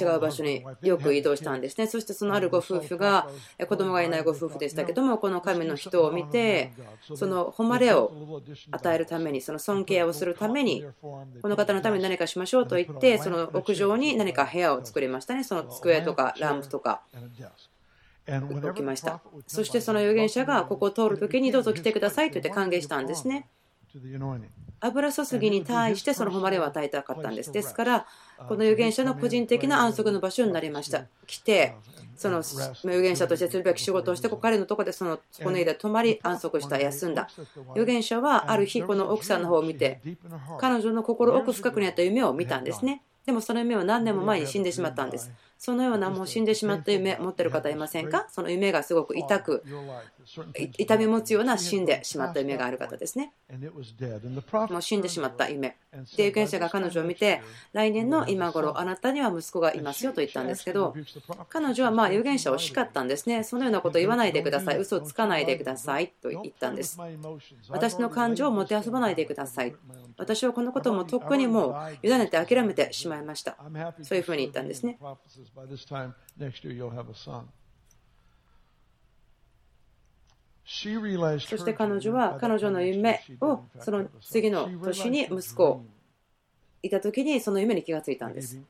[0.00, 1.88] 違う場所によく移動したんですね。
[1.88, 3.28] そしてそのあるご夫婦が
[3.68, 6.72] 子供がいないご夫婦でしたけども、この神の人を見て、
[7.16, 8.12] その誉れを
[8.70, 15.42] 与えるために、その尊敬をするために、この方のために何かしましょうと言って、その屋上に何か部屋を作りましたね。
[15.42, 17.02] その机とかランプとか。
[18.74, 23.48] 起きましたそしてその預言者がここを通るときにどうぞ来てくださいと言って歓迎したんですね
[24.80, 28.06] 油注ぎに対してその誉れを与えたかったんですですから
[28.48, 31.76] この預言者の個人的な安息の場所になりました来て
[32.16, 37.28] その預言者としてするべき仕事をして彼のところでそのこの家で泊まり安息した休んだ
[37.70, 40.00] 預言者はある日この奥さんの方を見て
[40.58, 45.30] 彼女の心奥深くにあった夢を見たんですねでもその夢は何年も前に死んでしまったんです
[45.64, 49.62] そのようなもう死んでしまった夢持ってる方いませんかその夢がすごく痛く
[50.76, 53.32] 痛み持つような死んでしまった夢がある方ですね。
[54.72, 55.76] もう死んでしまった夢。
[56.16, 60.96] で預言者が彼女を見て来年の今頃あなたには息子がいますよと言ったんですけど
[61.48, 63.44] 彼女はまあ預言者を叱ったんですね。
[63.44, 64.78] そのようなこと言わないでください。
[64.78, 66.98] 嘘をつかないでくださいと言ったんです。
[67.68, 69.76] 私の感情をもてあそばないでください。
[70.18, 73.56] 私はこのこともとっくにもう委ねて諦めてしまいました。
[74.02, 74.98] そういうふうに言ったんですね
[75.56, 77.44] by this time next year you'll have a son.
[80.64, 85.84] そして彼女は彼女の夢をその次の年に息子を
[86.82, 88.60] いた時にその夢に気がついたんです。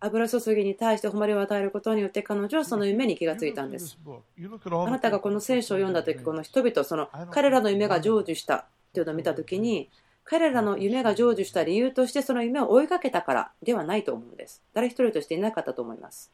[0.00, 3.98] 油注ぎに対して誉れを与えることによって彼女はその夢に気がついたんです。
[4.06, 9.90] あなたがこの聖書を読んだ時この人々その彼らの夢が成就したというのを見た時に
[10.24, 14.62] 彼らの夢が成就した理由としてその夢を追いかけたからではないと思うんです。
[14.72, 16.32] 誰一人としていなかったと思います。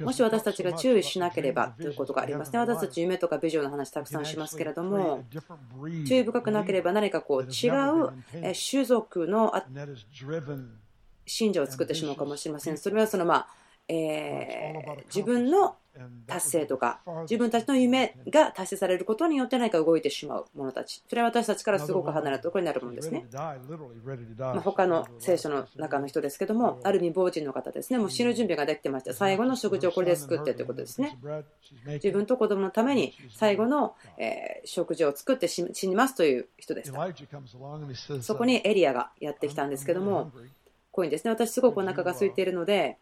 [0.00, 2.58] もし私たちが注意しなければということがありますね。
[2.58, 5.24] 私たち夢とかビジョンの話たくさんしますけれども、
[6.06, 8.12] 注意深くなければ何かこう違う
[8.54, 9.52] 種族の
[11.26, 12.78] 信者を作ってしまうかもしれません。
[12.78, 13.48] それはそのまあ、
[13.88, 15.76] えー、自分の
[16.26, 21.02] 達成とか自分たちの夢が達成されることによって何か動いてしまう者たち。
[21.08, 23.56] それは私たちからすごく離れたところになるものですね、ま
[24.38, 27.98] あ、他の聖書の中の人ですけどもある未亡人の方ですね。
[27.98, 29.14] もう死ぬ準備ができてました。
[29.14, 31.18] 最後の食事をこれで作ってということですね。
[31.86, 33.94] 自分と子供のために最後の
[34.64, 37.08] 食事を作って死にますという人でした
[38.20, 40.30] そこにエリアがやってきたんですけども
[40.90, 41.30] こういうんですね。
[41.30, 42.98] 私すごくお腹が空いているので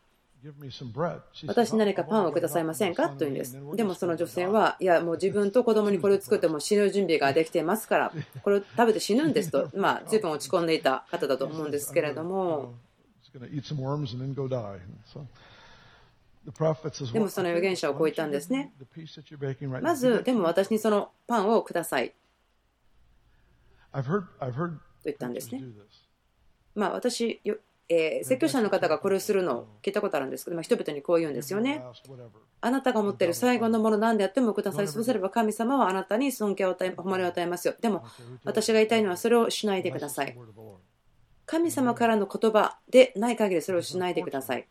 [1.46, 3.08] 私に何かパンをくださいませんか？
[3.10, 3.56] と言うんです。
[3.76, 12.74] でもその女性は、いや、もう自分と子供にこれを作っても死ぬ準備ができていますから、 これを食べて死ぬんですと、 まあ、随分落ち込んでいた方だと思うんですけれども、
[17.12, 18.72] でもその預言者はこう言ったんですね。
[19.84, 22.12] まず、でも私にそのパンをください。
[25.02, 25.58] と言ったんですね。
[26.74, 27.40] まあ私、
[27.92, 31.84] えー、説教者の方がこれをするのを聞いたことあるんですけど、まあ、人々にこう言うんですよね。
[32.60, 34.88] あなたが持っている最後のもの何であってもください。
[34.88, 37.74] そうすれば神様はあなたに尊敬を与え、誉れを与えますよ。
[37.80, 38.04] でも
[38.44, 40.36] 私が言いたいのはそれをしないでください。
[41.44, 44.66] 神様からの言葉でない限りそれをしないでください。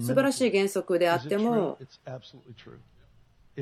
[0.00, 1.78] 素晴らしい原則であっても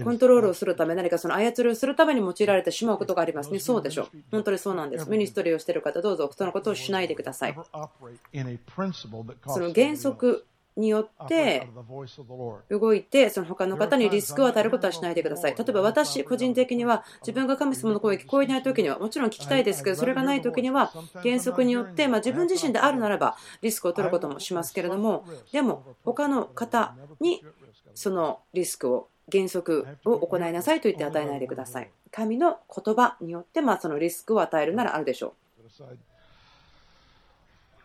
[0.02, 3.58] コントロールをするため、何かその操りをするために用いられてしまうことがありますね。
[3.58, 4.08] そうでしょう。
[4.30, 5.08] 本当にそうなんです。
[5.08, 7.54] ミニストリーをしている方、どうぞそのことをしないでください。
[7.54, 11.68] その原則によって
[12.68, 15.54] 動いて、その他の方にリスクを与えることはしないでください。
[15.56, 27.42] 例えば私、個人的には自分が神様の声が聞こえないときには、もちろん聞きたいですけど、それがないときには、原則によって、ま自分自身であるならばリスクを取ることもしますけれども、でも他の方に
[27.94, 31.90] そのリスクを原則を行いなさいと言って与えないでください。
[32.12, 35.62] 神の言葉によって、まあ、そのリスクを与えるならあるでしょう。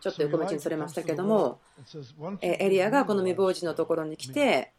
[0.00, 1.60] ちょっと横道にそれましたけども、
[2.40, 4.72] エリアがこの未亡人のところに来て、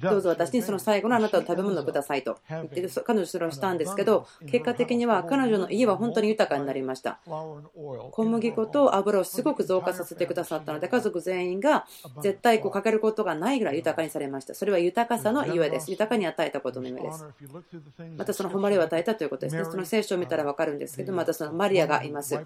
[0.00, 2.38] どうぞ私にその最後のあなたの食べ物をくださいと。
[2.48, 7.20] 言って彼女それをしたんですけど結果的には彼女の家は本当に豊かになりました。
[7.26, 11.86] 小麦粉と油をすごく増加させてくださったので家族全員が
[12.22, 14.54] 絶対こうかけることがないぐらい豊かにされました。
[14.54, 15.90] それは豊かさのゆえです。
[15.90, 17.26] 豊かに与えたことのゆえです。
[18.16, 19.64] またその誉れを与えたということですね。
[19.64, 22.38] その聖書を見たら分かるんですけどまたそのマリアがいます。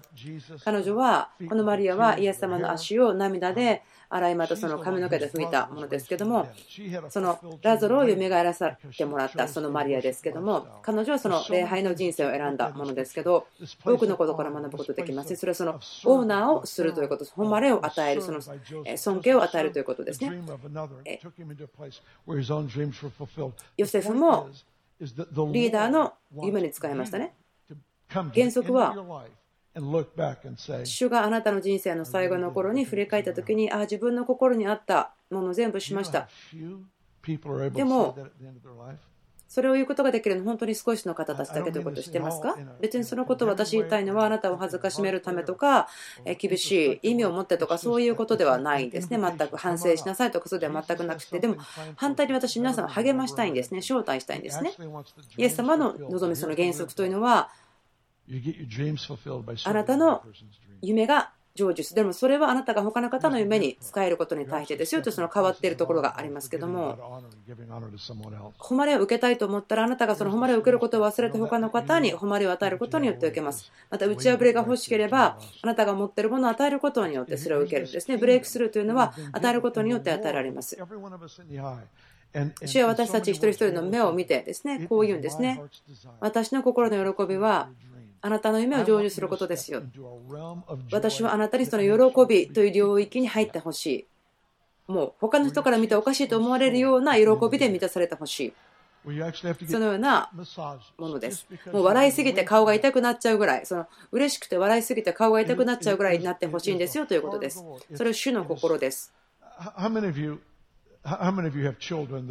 [0.65, 3.83] 彼女はこのマリアはイエス様の足を涙で
[4.15, 6.47] 洗いまたその髪の毛で拭いたものですけども
[7.09, 13.47] そのラゾロを蘇らせてもらったそのマリアですけども彼女はその礼拝の人生を選んだものですけど
[13.83, 18.41] 多くのことから学ぶことできますそれはそのオーナーをするということ誉れを与えるその
[18.95, 20.41] 尊敬を与えるということですね。
[23.77, 24.49] ヨセフも
[24.99, 27.33] リーダーの夢に使いましたね。
[28.33, 28.95] 原則は
[30.85, 36.27] 主があなたの人生の最後の頃に振り返った時にあ自分の心にあったもの全部しました。
[37.73, 38.17] でも
[39.53, 45.87] それを言うことができるのは本当に少しの方たちだけということを知ってますか別にそのことを私言いたいのはあなたを恥ずかしめるためとか
[46.39, 49.19] 厳しい意味を持ってとかそういうことではないんですね。
[49.19, 51.39] 全く反省しなさいとかそうでは全くなくて。
[51.39, 51.57] でも
[51.95, 53.81] 反対に私皆さんを励ましたいんですね。
[53.81, 54.73] 招待したいんですね
[55.37, 57.51] イエス様の望みその原則というのは
[59.65, 60.23] あなたの
[60.81, 61.95] 夢が成就する。
[61.97, 65.01] でもそれはあなたが他の方の夢に使えることに対してですよ。
[65.01, 67.21] とその変わっているところがありますけども。
[68.57, 73.71] 誉れを受けたいと思ったらあなたがその誉れを受けることを忘れて他の方に誉れを与えることによって受けます。
[73.91, 77.87] また打ち破りが欲しければあなたが持っているものを与えることによってそれを受ける。
[77.87, 78.17] んですね。
[78.17, 80.75] ブレイクスルーというのは与えることによって与えられます。
[82.65, 85.61] 主は私たち一人一人の目を見てですねこう言うんですね。
[86.19, 87.69] 私の心の喜びは
[88.25, 89.83] あなたの夢を成就することですよ。
[90.93, 94.07] 私はあなたにその喜びという領域に入ってほしい。
[94.87, 98.53] もう他の人から見ておかしいと思われるような喜びで満たされてほしい。
[99.67, 100.31] そのような
[100.97, 101.45] ものです。
[101.73, 107.61] もう笑いすぎて顔が痛くなっちゃうぐらい、その嬉しくて笑いすぎて顔が痛くなっちゃうぐらいになってほしいんですよということです。
[107.93, 109.13] それは主の心です。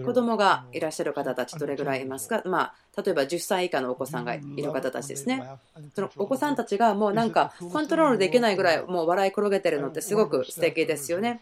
[0.03, 5.43] 子供がいらっしゃる方たちどれぐらいいますか、まあ、例えば10歳以下のお子さんがいる方たちですね。
[5.95, 11.39] そのお子さんたちがもうなんかコントロールできないぐらいもう笑い転げてるのってすごく素敵ですよね。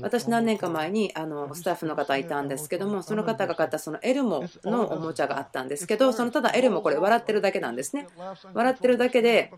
[0.00, 8.08] 私何年か前にあのスタッフの方いたんですけどもその方が買ったそのエルモのおもちゃがあったんですけどそのただエルモこれ笑ってるだけなんですね。
[8.52, 9.52] 笑ってるだけで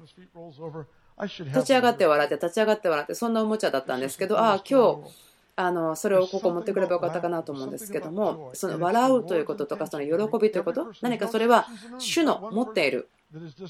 [1.23, 13.09] 立ち上がって笑って立ち上がって笑ってそんなおもちゃだったんですけどああ今日あのそれをここ持ってくればよかったかなと思うんですけどもその笑うということとかその喜びということ何かそれは主の持っている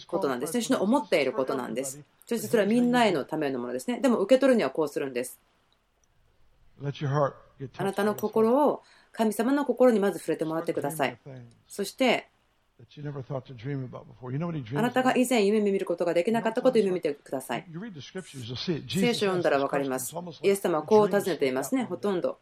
[0.06, 0.62] ことなんですね。
[0.62, 2.00] 主の思っていることなんです。
[2.26, 4.00] そしてそれはみんなへのためのものですね。
[4.00, 5.38] でも受け取るにはこうするんです。
[7.76, 8.82] あなたの心を
[9.12, 11.18] 神様の心にまず触れてもらってください。
[11.68, 12.28] そして、
[14.76, 17.64] あなたが以前夢見ることができなかったことを夢見てください。
[18.88, 20.14] 聖書を読んだら分かります。
[20.42, 22.38] イエス様はこう尋ねていますね、ほとんど。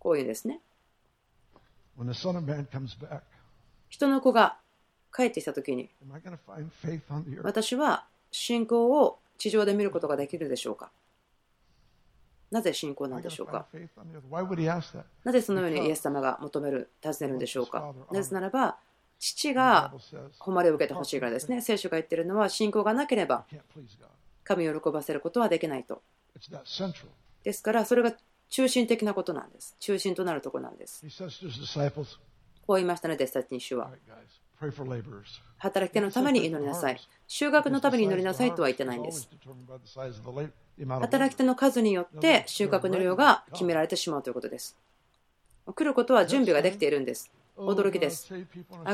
[0.00, 0.60] こういうですね。
[3.88, 4.58] 人の子が
[5.14, 5.88] 帰ってきたときに、
[7.42, 10.90] 私は信仰を地上で見ることができるでしょうか？
[12.50, 13.66] なぜ信仰なんでしょうか？
[15.24, 17.94] なぜそのようにイエス様が求める、尋ねるんでしょうか？
[18.10, 18.78] なぜならば、
[19.18, 19.92] 父が
[20.38, 21.60] 誉れを受けてほしいからですね。
[21.60, 23.44] 聖書が言っているのは、信仰がなければ
[24.44, 26.02] 神を喜ばせることはできないと。
[27.42, 28.14] ですから、それが
[28.48, 29.76] 中心的なことなんです。
[29.80, 31.04] 中心となるところなんです。
[32.66, 33.90] こう言いましたね、弟子たちに主は。
[35.58, 37.00] 働き手のために祈りなさい。
[37.26, 39.28] 修学のために祈りなさいとは言ってないんです。
[41.00, 44.76] 働き手の数によって収穫の量が決められてしまうということです。
[45.74, 47.30] 来ることは準備ができているんです。
[47.58, 48.32] 驚きです。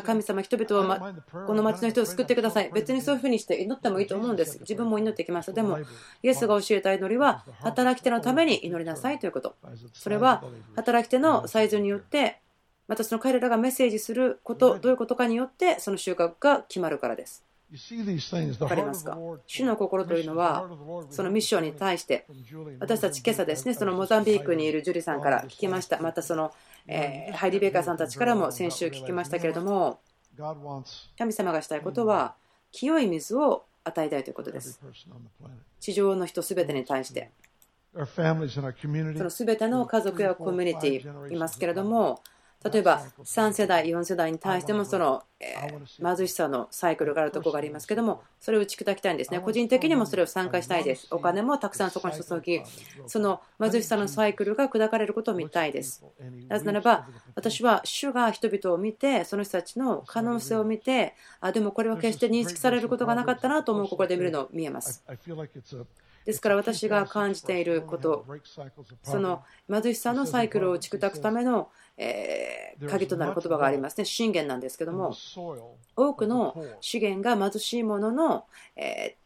[0.03, 1.15] 神様、人々を、ま、
[1.47, 2.71] この町の人を救ってください。
[2.73, 4.59] 別にそういうふうにして祈ってもいいと思うんです。
[4.61, 5.53] 自分も祈ってきました。
[5.53, 5.79] でも、
[6.23, 9.55] イエスが教えた祈りは、働き手のために祈りなさいということ。
[9.93, 10.43] それは、
[10.77, 12.41] 働き手のサイズによって
[12.87, 17.45] またその彼らがメッセージすること、どういうことかによってその収穫が決まるからです。
[18.61, 19.19] わかりますか？
[19.47, 20.69] 主の心というのは、
[21.11, 22.25] そのミッションに対して、
[22.79, 25.99] 私たち今朝ですね、そのモザンビークにいるジュリさんから聞きました。
[26.01, 26.53] またその、
[26.87, 29.99] えハイリー・ベーカーさんたちからも先週聞きましたけれども、
[31.19, 32.35] 神様がしたいことは、
[32.71, 34.79] 清い水を与えたいということです。
[35.81, 37.31] 地上の人すべてに対して。
[37.97, 42.21] そのすべての家族やコミュニティいますけれども、
[42.65, 45.55] 例えば3世代、4世代に対してもその、え
[46.03, 49.41] 貧しさのサイクルがあるところがありますけども、それを打ち砕きたいんですね。
[49.41, 51.07] 個人的にもそれを参加したいです。
[51.11, 52.63] お金もたくさんそこに注ぎ、
[53.07, 56.03] その貧しさのサイクルが砕かれることを見たいです。
[56.49, 65.05] なぜならば、私は主が人々を見て、その人たちの可能性を見て、あ、でもこれは決して認識されることがなかったなと思うここで見るのを見えます。
[66.25, 68.25] ですから私が感じていること、
[69.03, 74.05] その貧しさのサイクルを打ち砕くためのえ鍵となる言葉がありますね。
[74.05, 75.15] 信玄なんですけども、
[75.97, 78.47] 多くの資源が貧しいものの、
[78.77, 79.17] え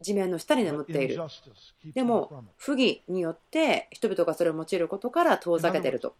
[0.00, 1.18] 地面の下に眠っている。
[1.92, 6.14] でも、不義によって人々がそれを用いることから遠ざけていると。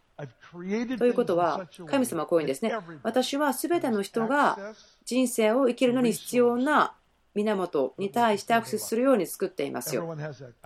[0.99, 2.73] ということは、神様はこういうんですね。
[3.03, 4.59] 私は全ての人が
[5.05, 6.95] 人生を生きるのに必要な
[7.35, 10.17] 源に対してアクセスするように作っていますよ。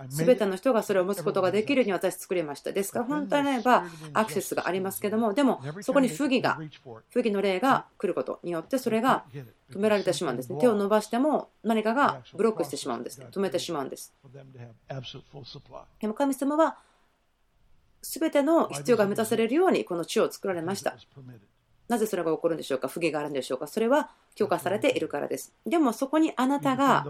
[0.09, 2.71] すべての人がそれを持つことができるように私作りました。
[2.71, 6.59] ですから本当に言えばアクセスがありますけども、でもそこに不義が、
[7.09, 9.25] 不義の例が来ることによってそれが
[9.71, 10.59] 止められてしまうんですね。
[10.59, 13.27] 手を伸ばしても何かがブロックしてしまうんですね。
[13.31, 14.13] 止めてしまうんです。
[15.99, 16.77] でも神様は
[18.01, 20.95] 全ての必要が満たされるようにこの地を作られました。
[21.93, 22.87] なぜそれが起こるんでしょうか？
[22.87, 23.67] 不義があるんでしょうか？
[23.67, 25.53] それは許可されているからです。
[25.63, 27.05] でもそこにあなたが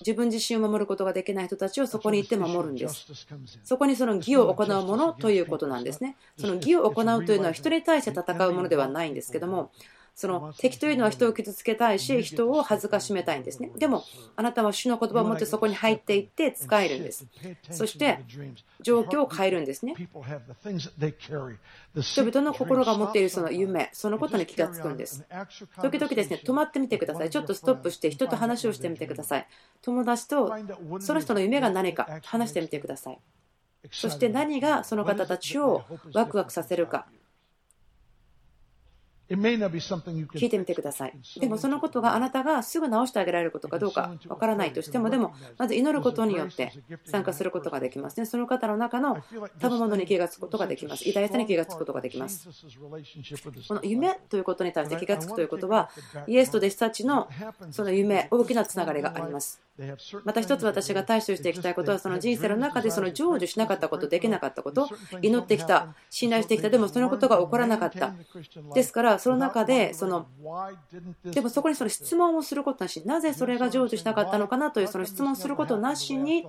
[0.00, 3.06] 自分自身を守ることができない人たちをそこに行って守るんです。
[3.64, 6.16] そこにその義を行うものということなんですね。
[6.38, 9.72] その義を行うというのは人に対して戦うものではないんですけども、
[10.20, 13.70] その敵というのは人を傷つけたいし、人を恥ずかしめたいんですね。
[13.78, 14.04] でも、
[14.36, 17.26] あなたは主の言葉を持ってそこに入っていって使えるんです。
[17.70, 18.18] そして、
[18.82, 19.94] 状況を変えるんですね。
[19.94, 25.24] 人々の心が持っているその夢、そのことに気がつくんです。
[25.80, 27.30] 時々ですね、止まってみてください。
[27.30, 29.46] ちょっとストップして人と話をしてみてください。
[29.80, 30.54] 友達と
[31.00, 33.18] その人の夢が何か話してみてください。
[33.90, 37.06] そして何がその方たちをワクワクさせるか。
[39.30, 41.14] 聞いてみてください。
[41.38, 46.72] でもそのことがあなたがすぐ直してあげられることかどうかわからないとしても、でもまず祈ることによって
[47.04, 48.26] 参加することができますね。
[48.26, 49.22] その方の中の
[49.60, 51.08] 賜物に気がつくことができます。
[51.08, 52.48] 偉大さに気がつくことができます。
[53.68, 55.90] この夢ということに対して気がつくということは、
[56.26, 57.28] イエスと弟子たちの
[57.70, 59.60] その夢、大きなつながりがあります。
[60.24, 64.88] また一つ私が対処していきたいことは、その人生の中でその成就しなかったこと、できなかったこと、
[65.22, 68.14] 祈ってきた、信頼してきた、でもそのことが起こらなかった。
[68.74, 70.26] ですから、その中で、その、
[71.24, 76.46] でもそこにその質問をすることなし、なぜそれが成就しなかったのかなというその質問することなしに、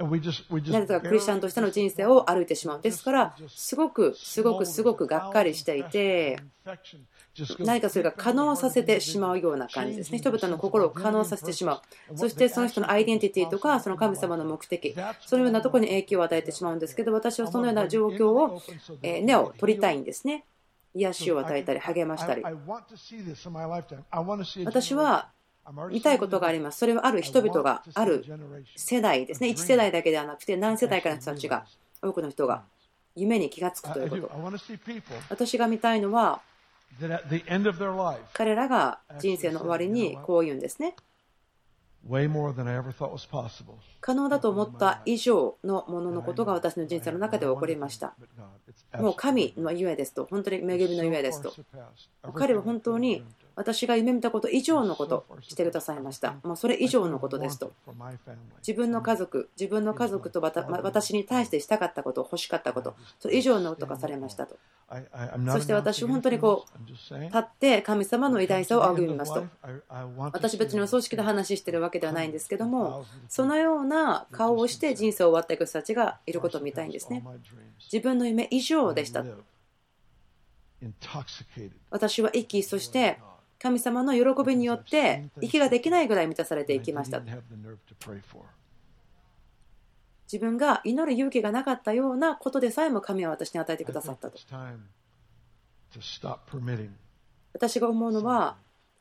[0.00, 2.80] なぜかクリスチャンとしての人生を歩いてしまう。
[2.80, 6.38] ですから、すごく、すごく、すごくがっかりしていて、
[7.60, 10.18] 何かそれが可能させてしまうような感じですね。
[10.18, 12.18] 人々の心を可能させてしまう。
[12.18, 14.94] そしてその人のアイデンティティとか、その神様の目的、
[15.26, 18.60] そのようなところに影響を与えてしまうんですけど、私はそのような状況を、
[19.02, 20.44] え根を取りたいんですね。
[20.94, 22.42] 癒しを与えたり、励ましたり。
[24.64, 25.28] 私は
[25.90, 26.78] 見たいことがあります。
[26.78, 28.24] それはある人々が、ある
[28.76, 29.50] 世代ですね。
[29.50, 31.66] 1世代だけではなくて、何世代かの人たちが、
[32.02, 32.64] 多くの人が
[33.14, 34.30] 夢に気がつくということ。
[35.28, 36.40] 私が見たいのは、
[38.34, 40.94] 彼らが人生の終わりにこう言うんですね。
[44.00, 48.14] 可能だと思った以上のもののことが私の人生の中で起こりました。
[48.98, 51.52] もう神のゆえですと、本当に恵みのゆえですと。
[52.34, 53.22] 彼は本当に
[53.60, 56.36] 私が夢見たこと以上のことをしてくださいました。
[56.42, 57.74] もうそれ以上のことですと。
[58.66, 64.56] 自分の家族、自分の家族と私に対してしたかったこと、欲しかったこと、それ以上のことがされましたと。
[65.52, 66.90] そして私、本当にこう、
[67.20, 69.44] 立って神様の偉大さを仰ぎますと。
[70.32, 77.22] 私別にお葬式で話してるわけではないんですけども、そのような顔をして人生を終わっていく人たちがいることを見たいんですね。
[77.92, 79.22] 自分の夢以上でした。
[81.90, 83.20] 私は息、そして
[83.62, 87.20] 神様の喜びによって息ができないぐらい満たされていきました。
[90.32, 94.38] 自分が祈る勇気がなかったようなことでさえも神は私に与えてくださったと。
[97.52, 98.56] 私が思うのは、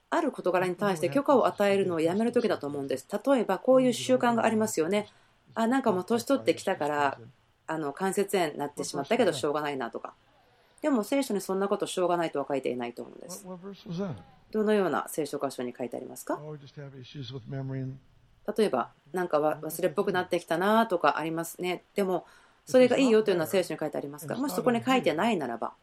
[0.09, 3.07] ある事柄に対して許可を与えるのをやめる時だと思うんです。
[3.25, 5.07] 例えば、こういう習慣がありますよね。
[5.53, 7.19] あ、なんかもう年取ってきたから、
[7.67, 10.15] あの関節炎になってしまったけどしょうがないなとか。
[10.81, 13.45] でも聖書にそんなことしょうがないとは書いていないと思うんです。
[14.51, 16.39] どのような聖書箇所に書いてありますか？
[18.57, 21.83] 例えば、なんか忘れっぽくなってきたなとかありますね。
[21.93, 22.25] でも、
[22.65, 24.35] それがいいよというのは聖書に書いてありますか？
[24.41, 25.73] もしそこに書いてないならば、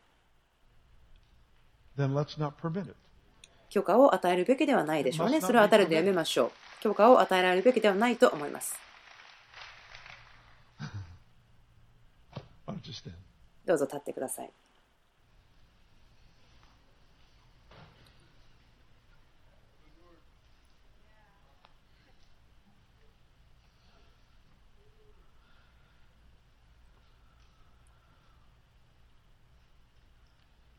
[3.68, 5.40] 許可を与えるべきではないでしょうね。
[5.40, 6.51] それを与えるのやめましょう。
[6.82, 8.76] 許可を与えられるべきではないと思います。
[13.64, 14.51] どうぞ立ってください。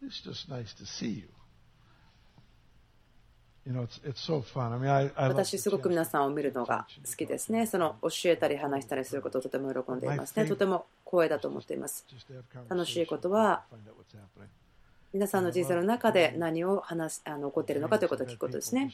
[0.07, 1.29] It's just nice to see you.
[5.17, 7.67] 私、すごく皆さんを見るのが好きですね。
[7.67, 10.45] その教えたり話したりすることをとても喜んでいますね。
[10.45, 12.05] とても光栄だと思っています。
[12.69, 13.65] 楽しいことは、
[15.11, 18.93] 皆さんの人生の中で何を話すあの起こっているのかということを聞くことですね。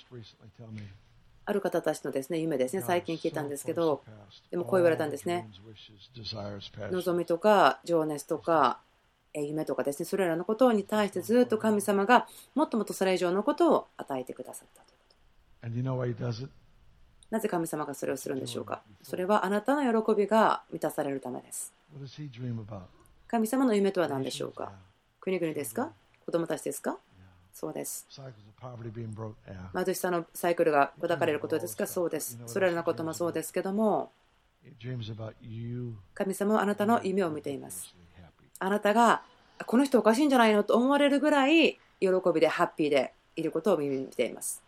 [1.45, 4.01] ある方たちのですね夢ですね、最近聞いたんですけど、
[4.49, 5.47] でもこう言われたんですね。
[6.91, 8.79] 望みとか情熱とか
[9.41, 14.93] 夢とかですね、それらのことに対してずっと神様がもっともっとそれ以上のことを与えてくださったと。
[14.93, 15.79] い
[16.11, 16.49] うこと。
[17.29, 18.83] なぜ神様がそれをするんでしょうか？
[19.01, 21.73] それはあなたの喜びが満たされるためです。
[23.27, 24.71] 神様の夢とは何でしょうか？
[25.19, 25.91] 国々ですか？
[26.25, 26.97] 子供たちですか？
[27.51, 28.07] そうです。
[28.09, 28.23] 貧
[29.95, 31.87] しさのサイクルが砕かれることですか？
[31.87, 32.39] そうです。
[32.45, 34.11] それらのこともそうですけども、
[36.13, 37.95] 神様はあなたの夢を見ています。
[38.63, 39.23] あなたが
[39.65, 44.63] この人おかしいんじゃないのと思われるぐらい喜びでハッピーでいることを耳にしています。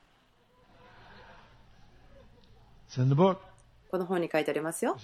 [3.90, 4.98] この本に書いてありますよ。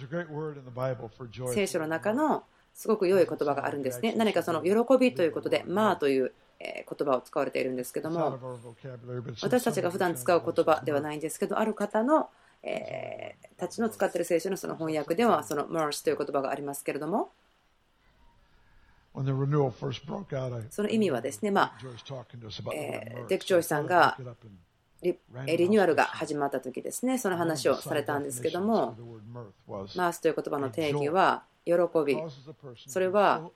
[1.54, 4.14] 聖書の中のすごく良い言葉があるんですね。
[4.16, 8.40] 何かその喜びということで、まあという言葉を使われているんですけども、
[9.42, 12.30] 私たちが普段使う言葉ではないんですけど、ある方の、
[12.64, 17.32] えー、たちの使っている聖書のその翻訳では、その MERS という言葉がありますけれども、
[20.70, 21.78] その意味はですね、まあ
[22.74, 24.18] えー、ディック・ジョイスさんが
[25.02, 25.18] リ
[25.58, 28.96] リニューアルが始まった時ですね、その話をされたんですけども、
[29.96, 31.74] マースという言葉の定義は、喜
[32.06, 32.18] び、
[32.88, 33.50] それは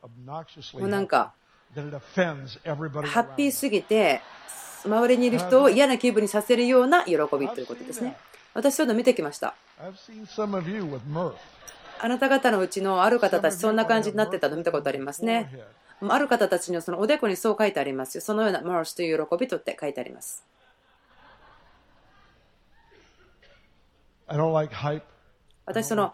[0.74, 1.34] もうなんか、
[1.76, 1.82] ハ
[3.22, 4.22] ッピーすぎて、
[4.84, 8.18] 周りにいる人を嫌な気分にさせるような喜びということですね。
[8.54, 9.56] 私、そういうの見てきました。
[12.02, 15.52] あなた方のうちのある方たち、そんな感じになってたの見たことありますね。
[16.02, 18.22] ある方たちのそのおでこにそう書いてありますよ。
[18.22, 20.46] そのようなマースという喜びとって書いてあります。
[25.66, 26.14] 私、その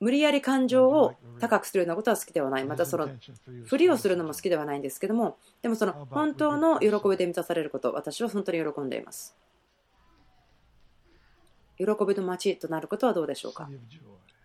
[0.00, 2.64] 無理やり感情を高くするようなことは好きではない。
[2.64, 3.08] またその
[3.64, 9.36] ふりをするのも好きではないんですけども、でもその本当の喜びで満たされること、私は本当に喜んでいます。
[11.78, 13.68] 喜びの街となることはどうでしょうか？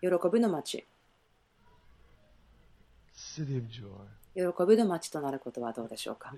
[0.01, 0.85] 喜びの町。
[4.35, 6.33] 喜びの町となることはどうでしょうか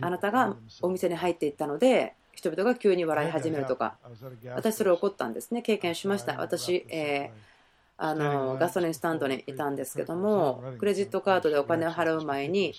[0.00, 3.98] あなたがお店に入っていったので、人々が急に笑い始めるとか、
[4.54, 6.40] 私それ起こったんですね、経験しました。
[6.40, 7.51] 私、えー
[7.98, 12.74] あのガソリンスタンドにいたんですけども、クレジットカードでお金を払う前に、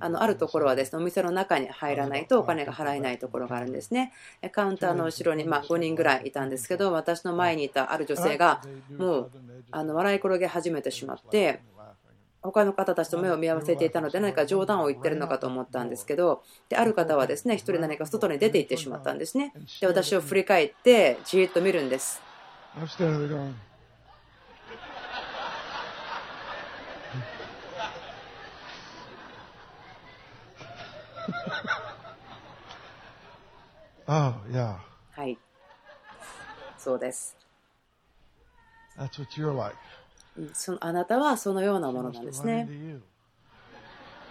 [0.00, 4.12] あのあるところはですねお店の中に入らないとお金が払えないところがあるんですね。
[4.52, 8.62] カウンターの後ろにま5人ぐらいいたんですけど、私の前にいたある女性が、
[8.98, 9.30] もう
[9.70, 11.60] あの笑い転げ始めてしまって、
[12.42, 19.54] 他の方たちと目を見合わせていたので何か冗談を言ってるのかと思ったんですけどである方はですね一人何か外に出て行ってしまったんですね。
[19.80, 22.20] で私を振り返ってじーっと見るんです
[35.12, 35.38] はい。
[36.78, 37.36] そうです。
[40.52, 42.68] そのあなたはそのようなものなんですね。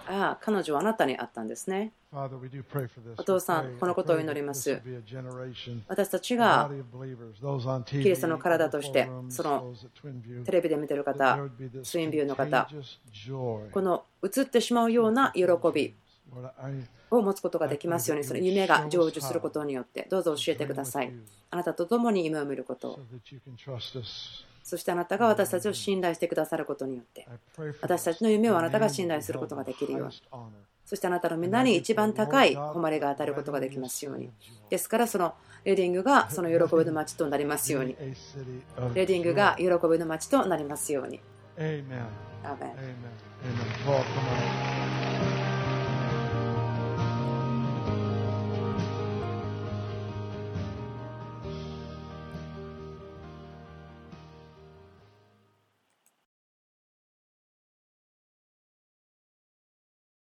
[0.06, 1.94] ああ、彼女はあなたにあったんですね。
[3.18, 4.82] お父さん、このことを祈ります。
[5.88, 6.70] 私たちが
[7.86, 9.74] キリストの体として、その
[10.46, 11.40] テレビで見てる方、
[11.84, 12.70] ツインビューの方、
[13.72, 15.44] この映ってしまうような喜
[15.74, 15.96] び
[17.18, 21.14] を持つことができますように、その夢が成就することによって、どうぞ教えてください。
[21.50, 22.92] あなたと共に夢を見ること。
[22.92, 23.00] を。
[24.64, 27.28] そしてあなたが私たちを信頼してくださることによって、
[27.82, 30.22] 私たちの夢をあなたが信頼することができるように、
[30.86, 34.32] そしてあなたの皆に一番高い誉れが当たることができますように。
[34.70, 35.34] ですから、その
[35.66, 37.96] レディングがその喜びの街となりますように。
[38.94, 41.20] レディングが喜びの街となりますように。
[41.58, 42.68] アーメ
[44.80, 44.83] ン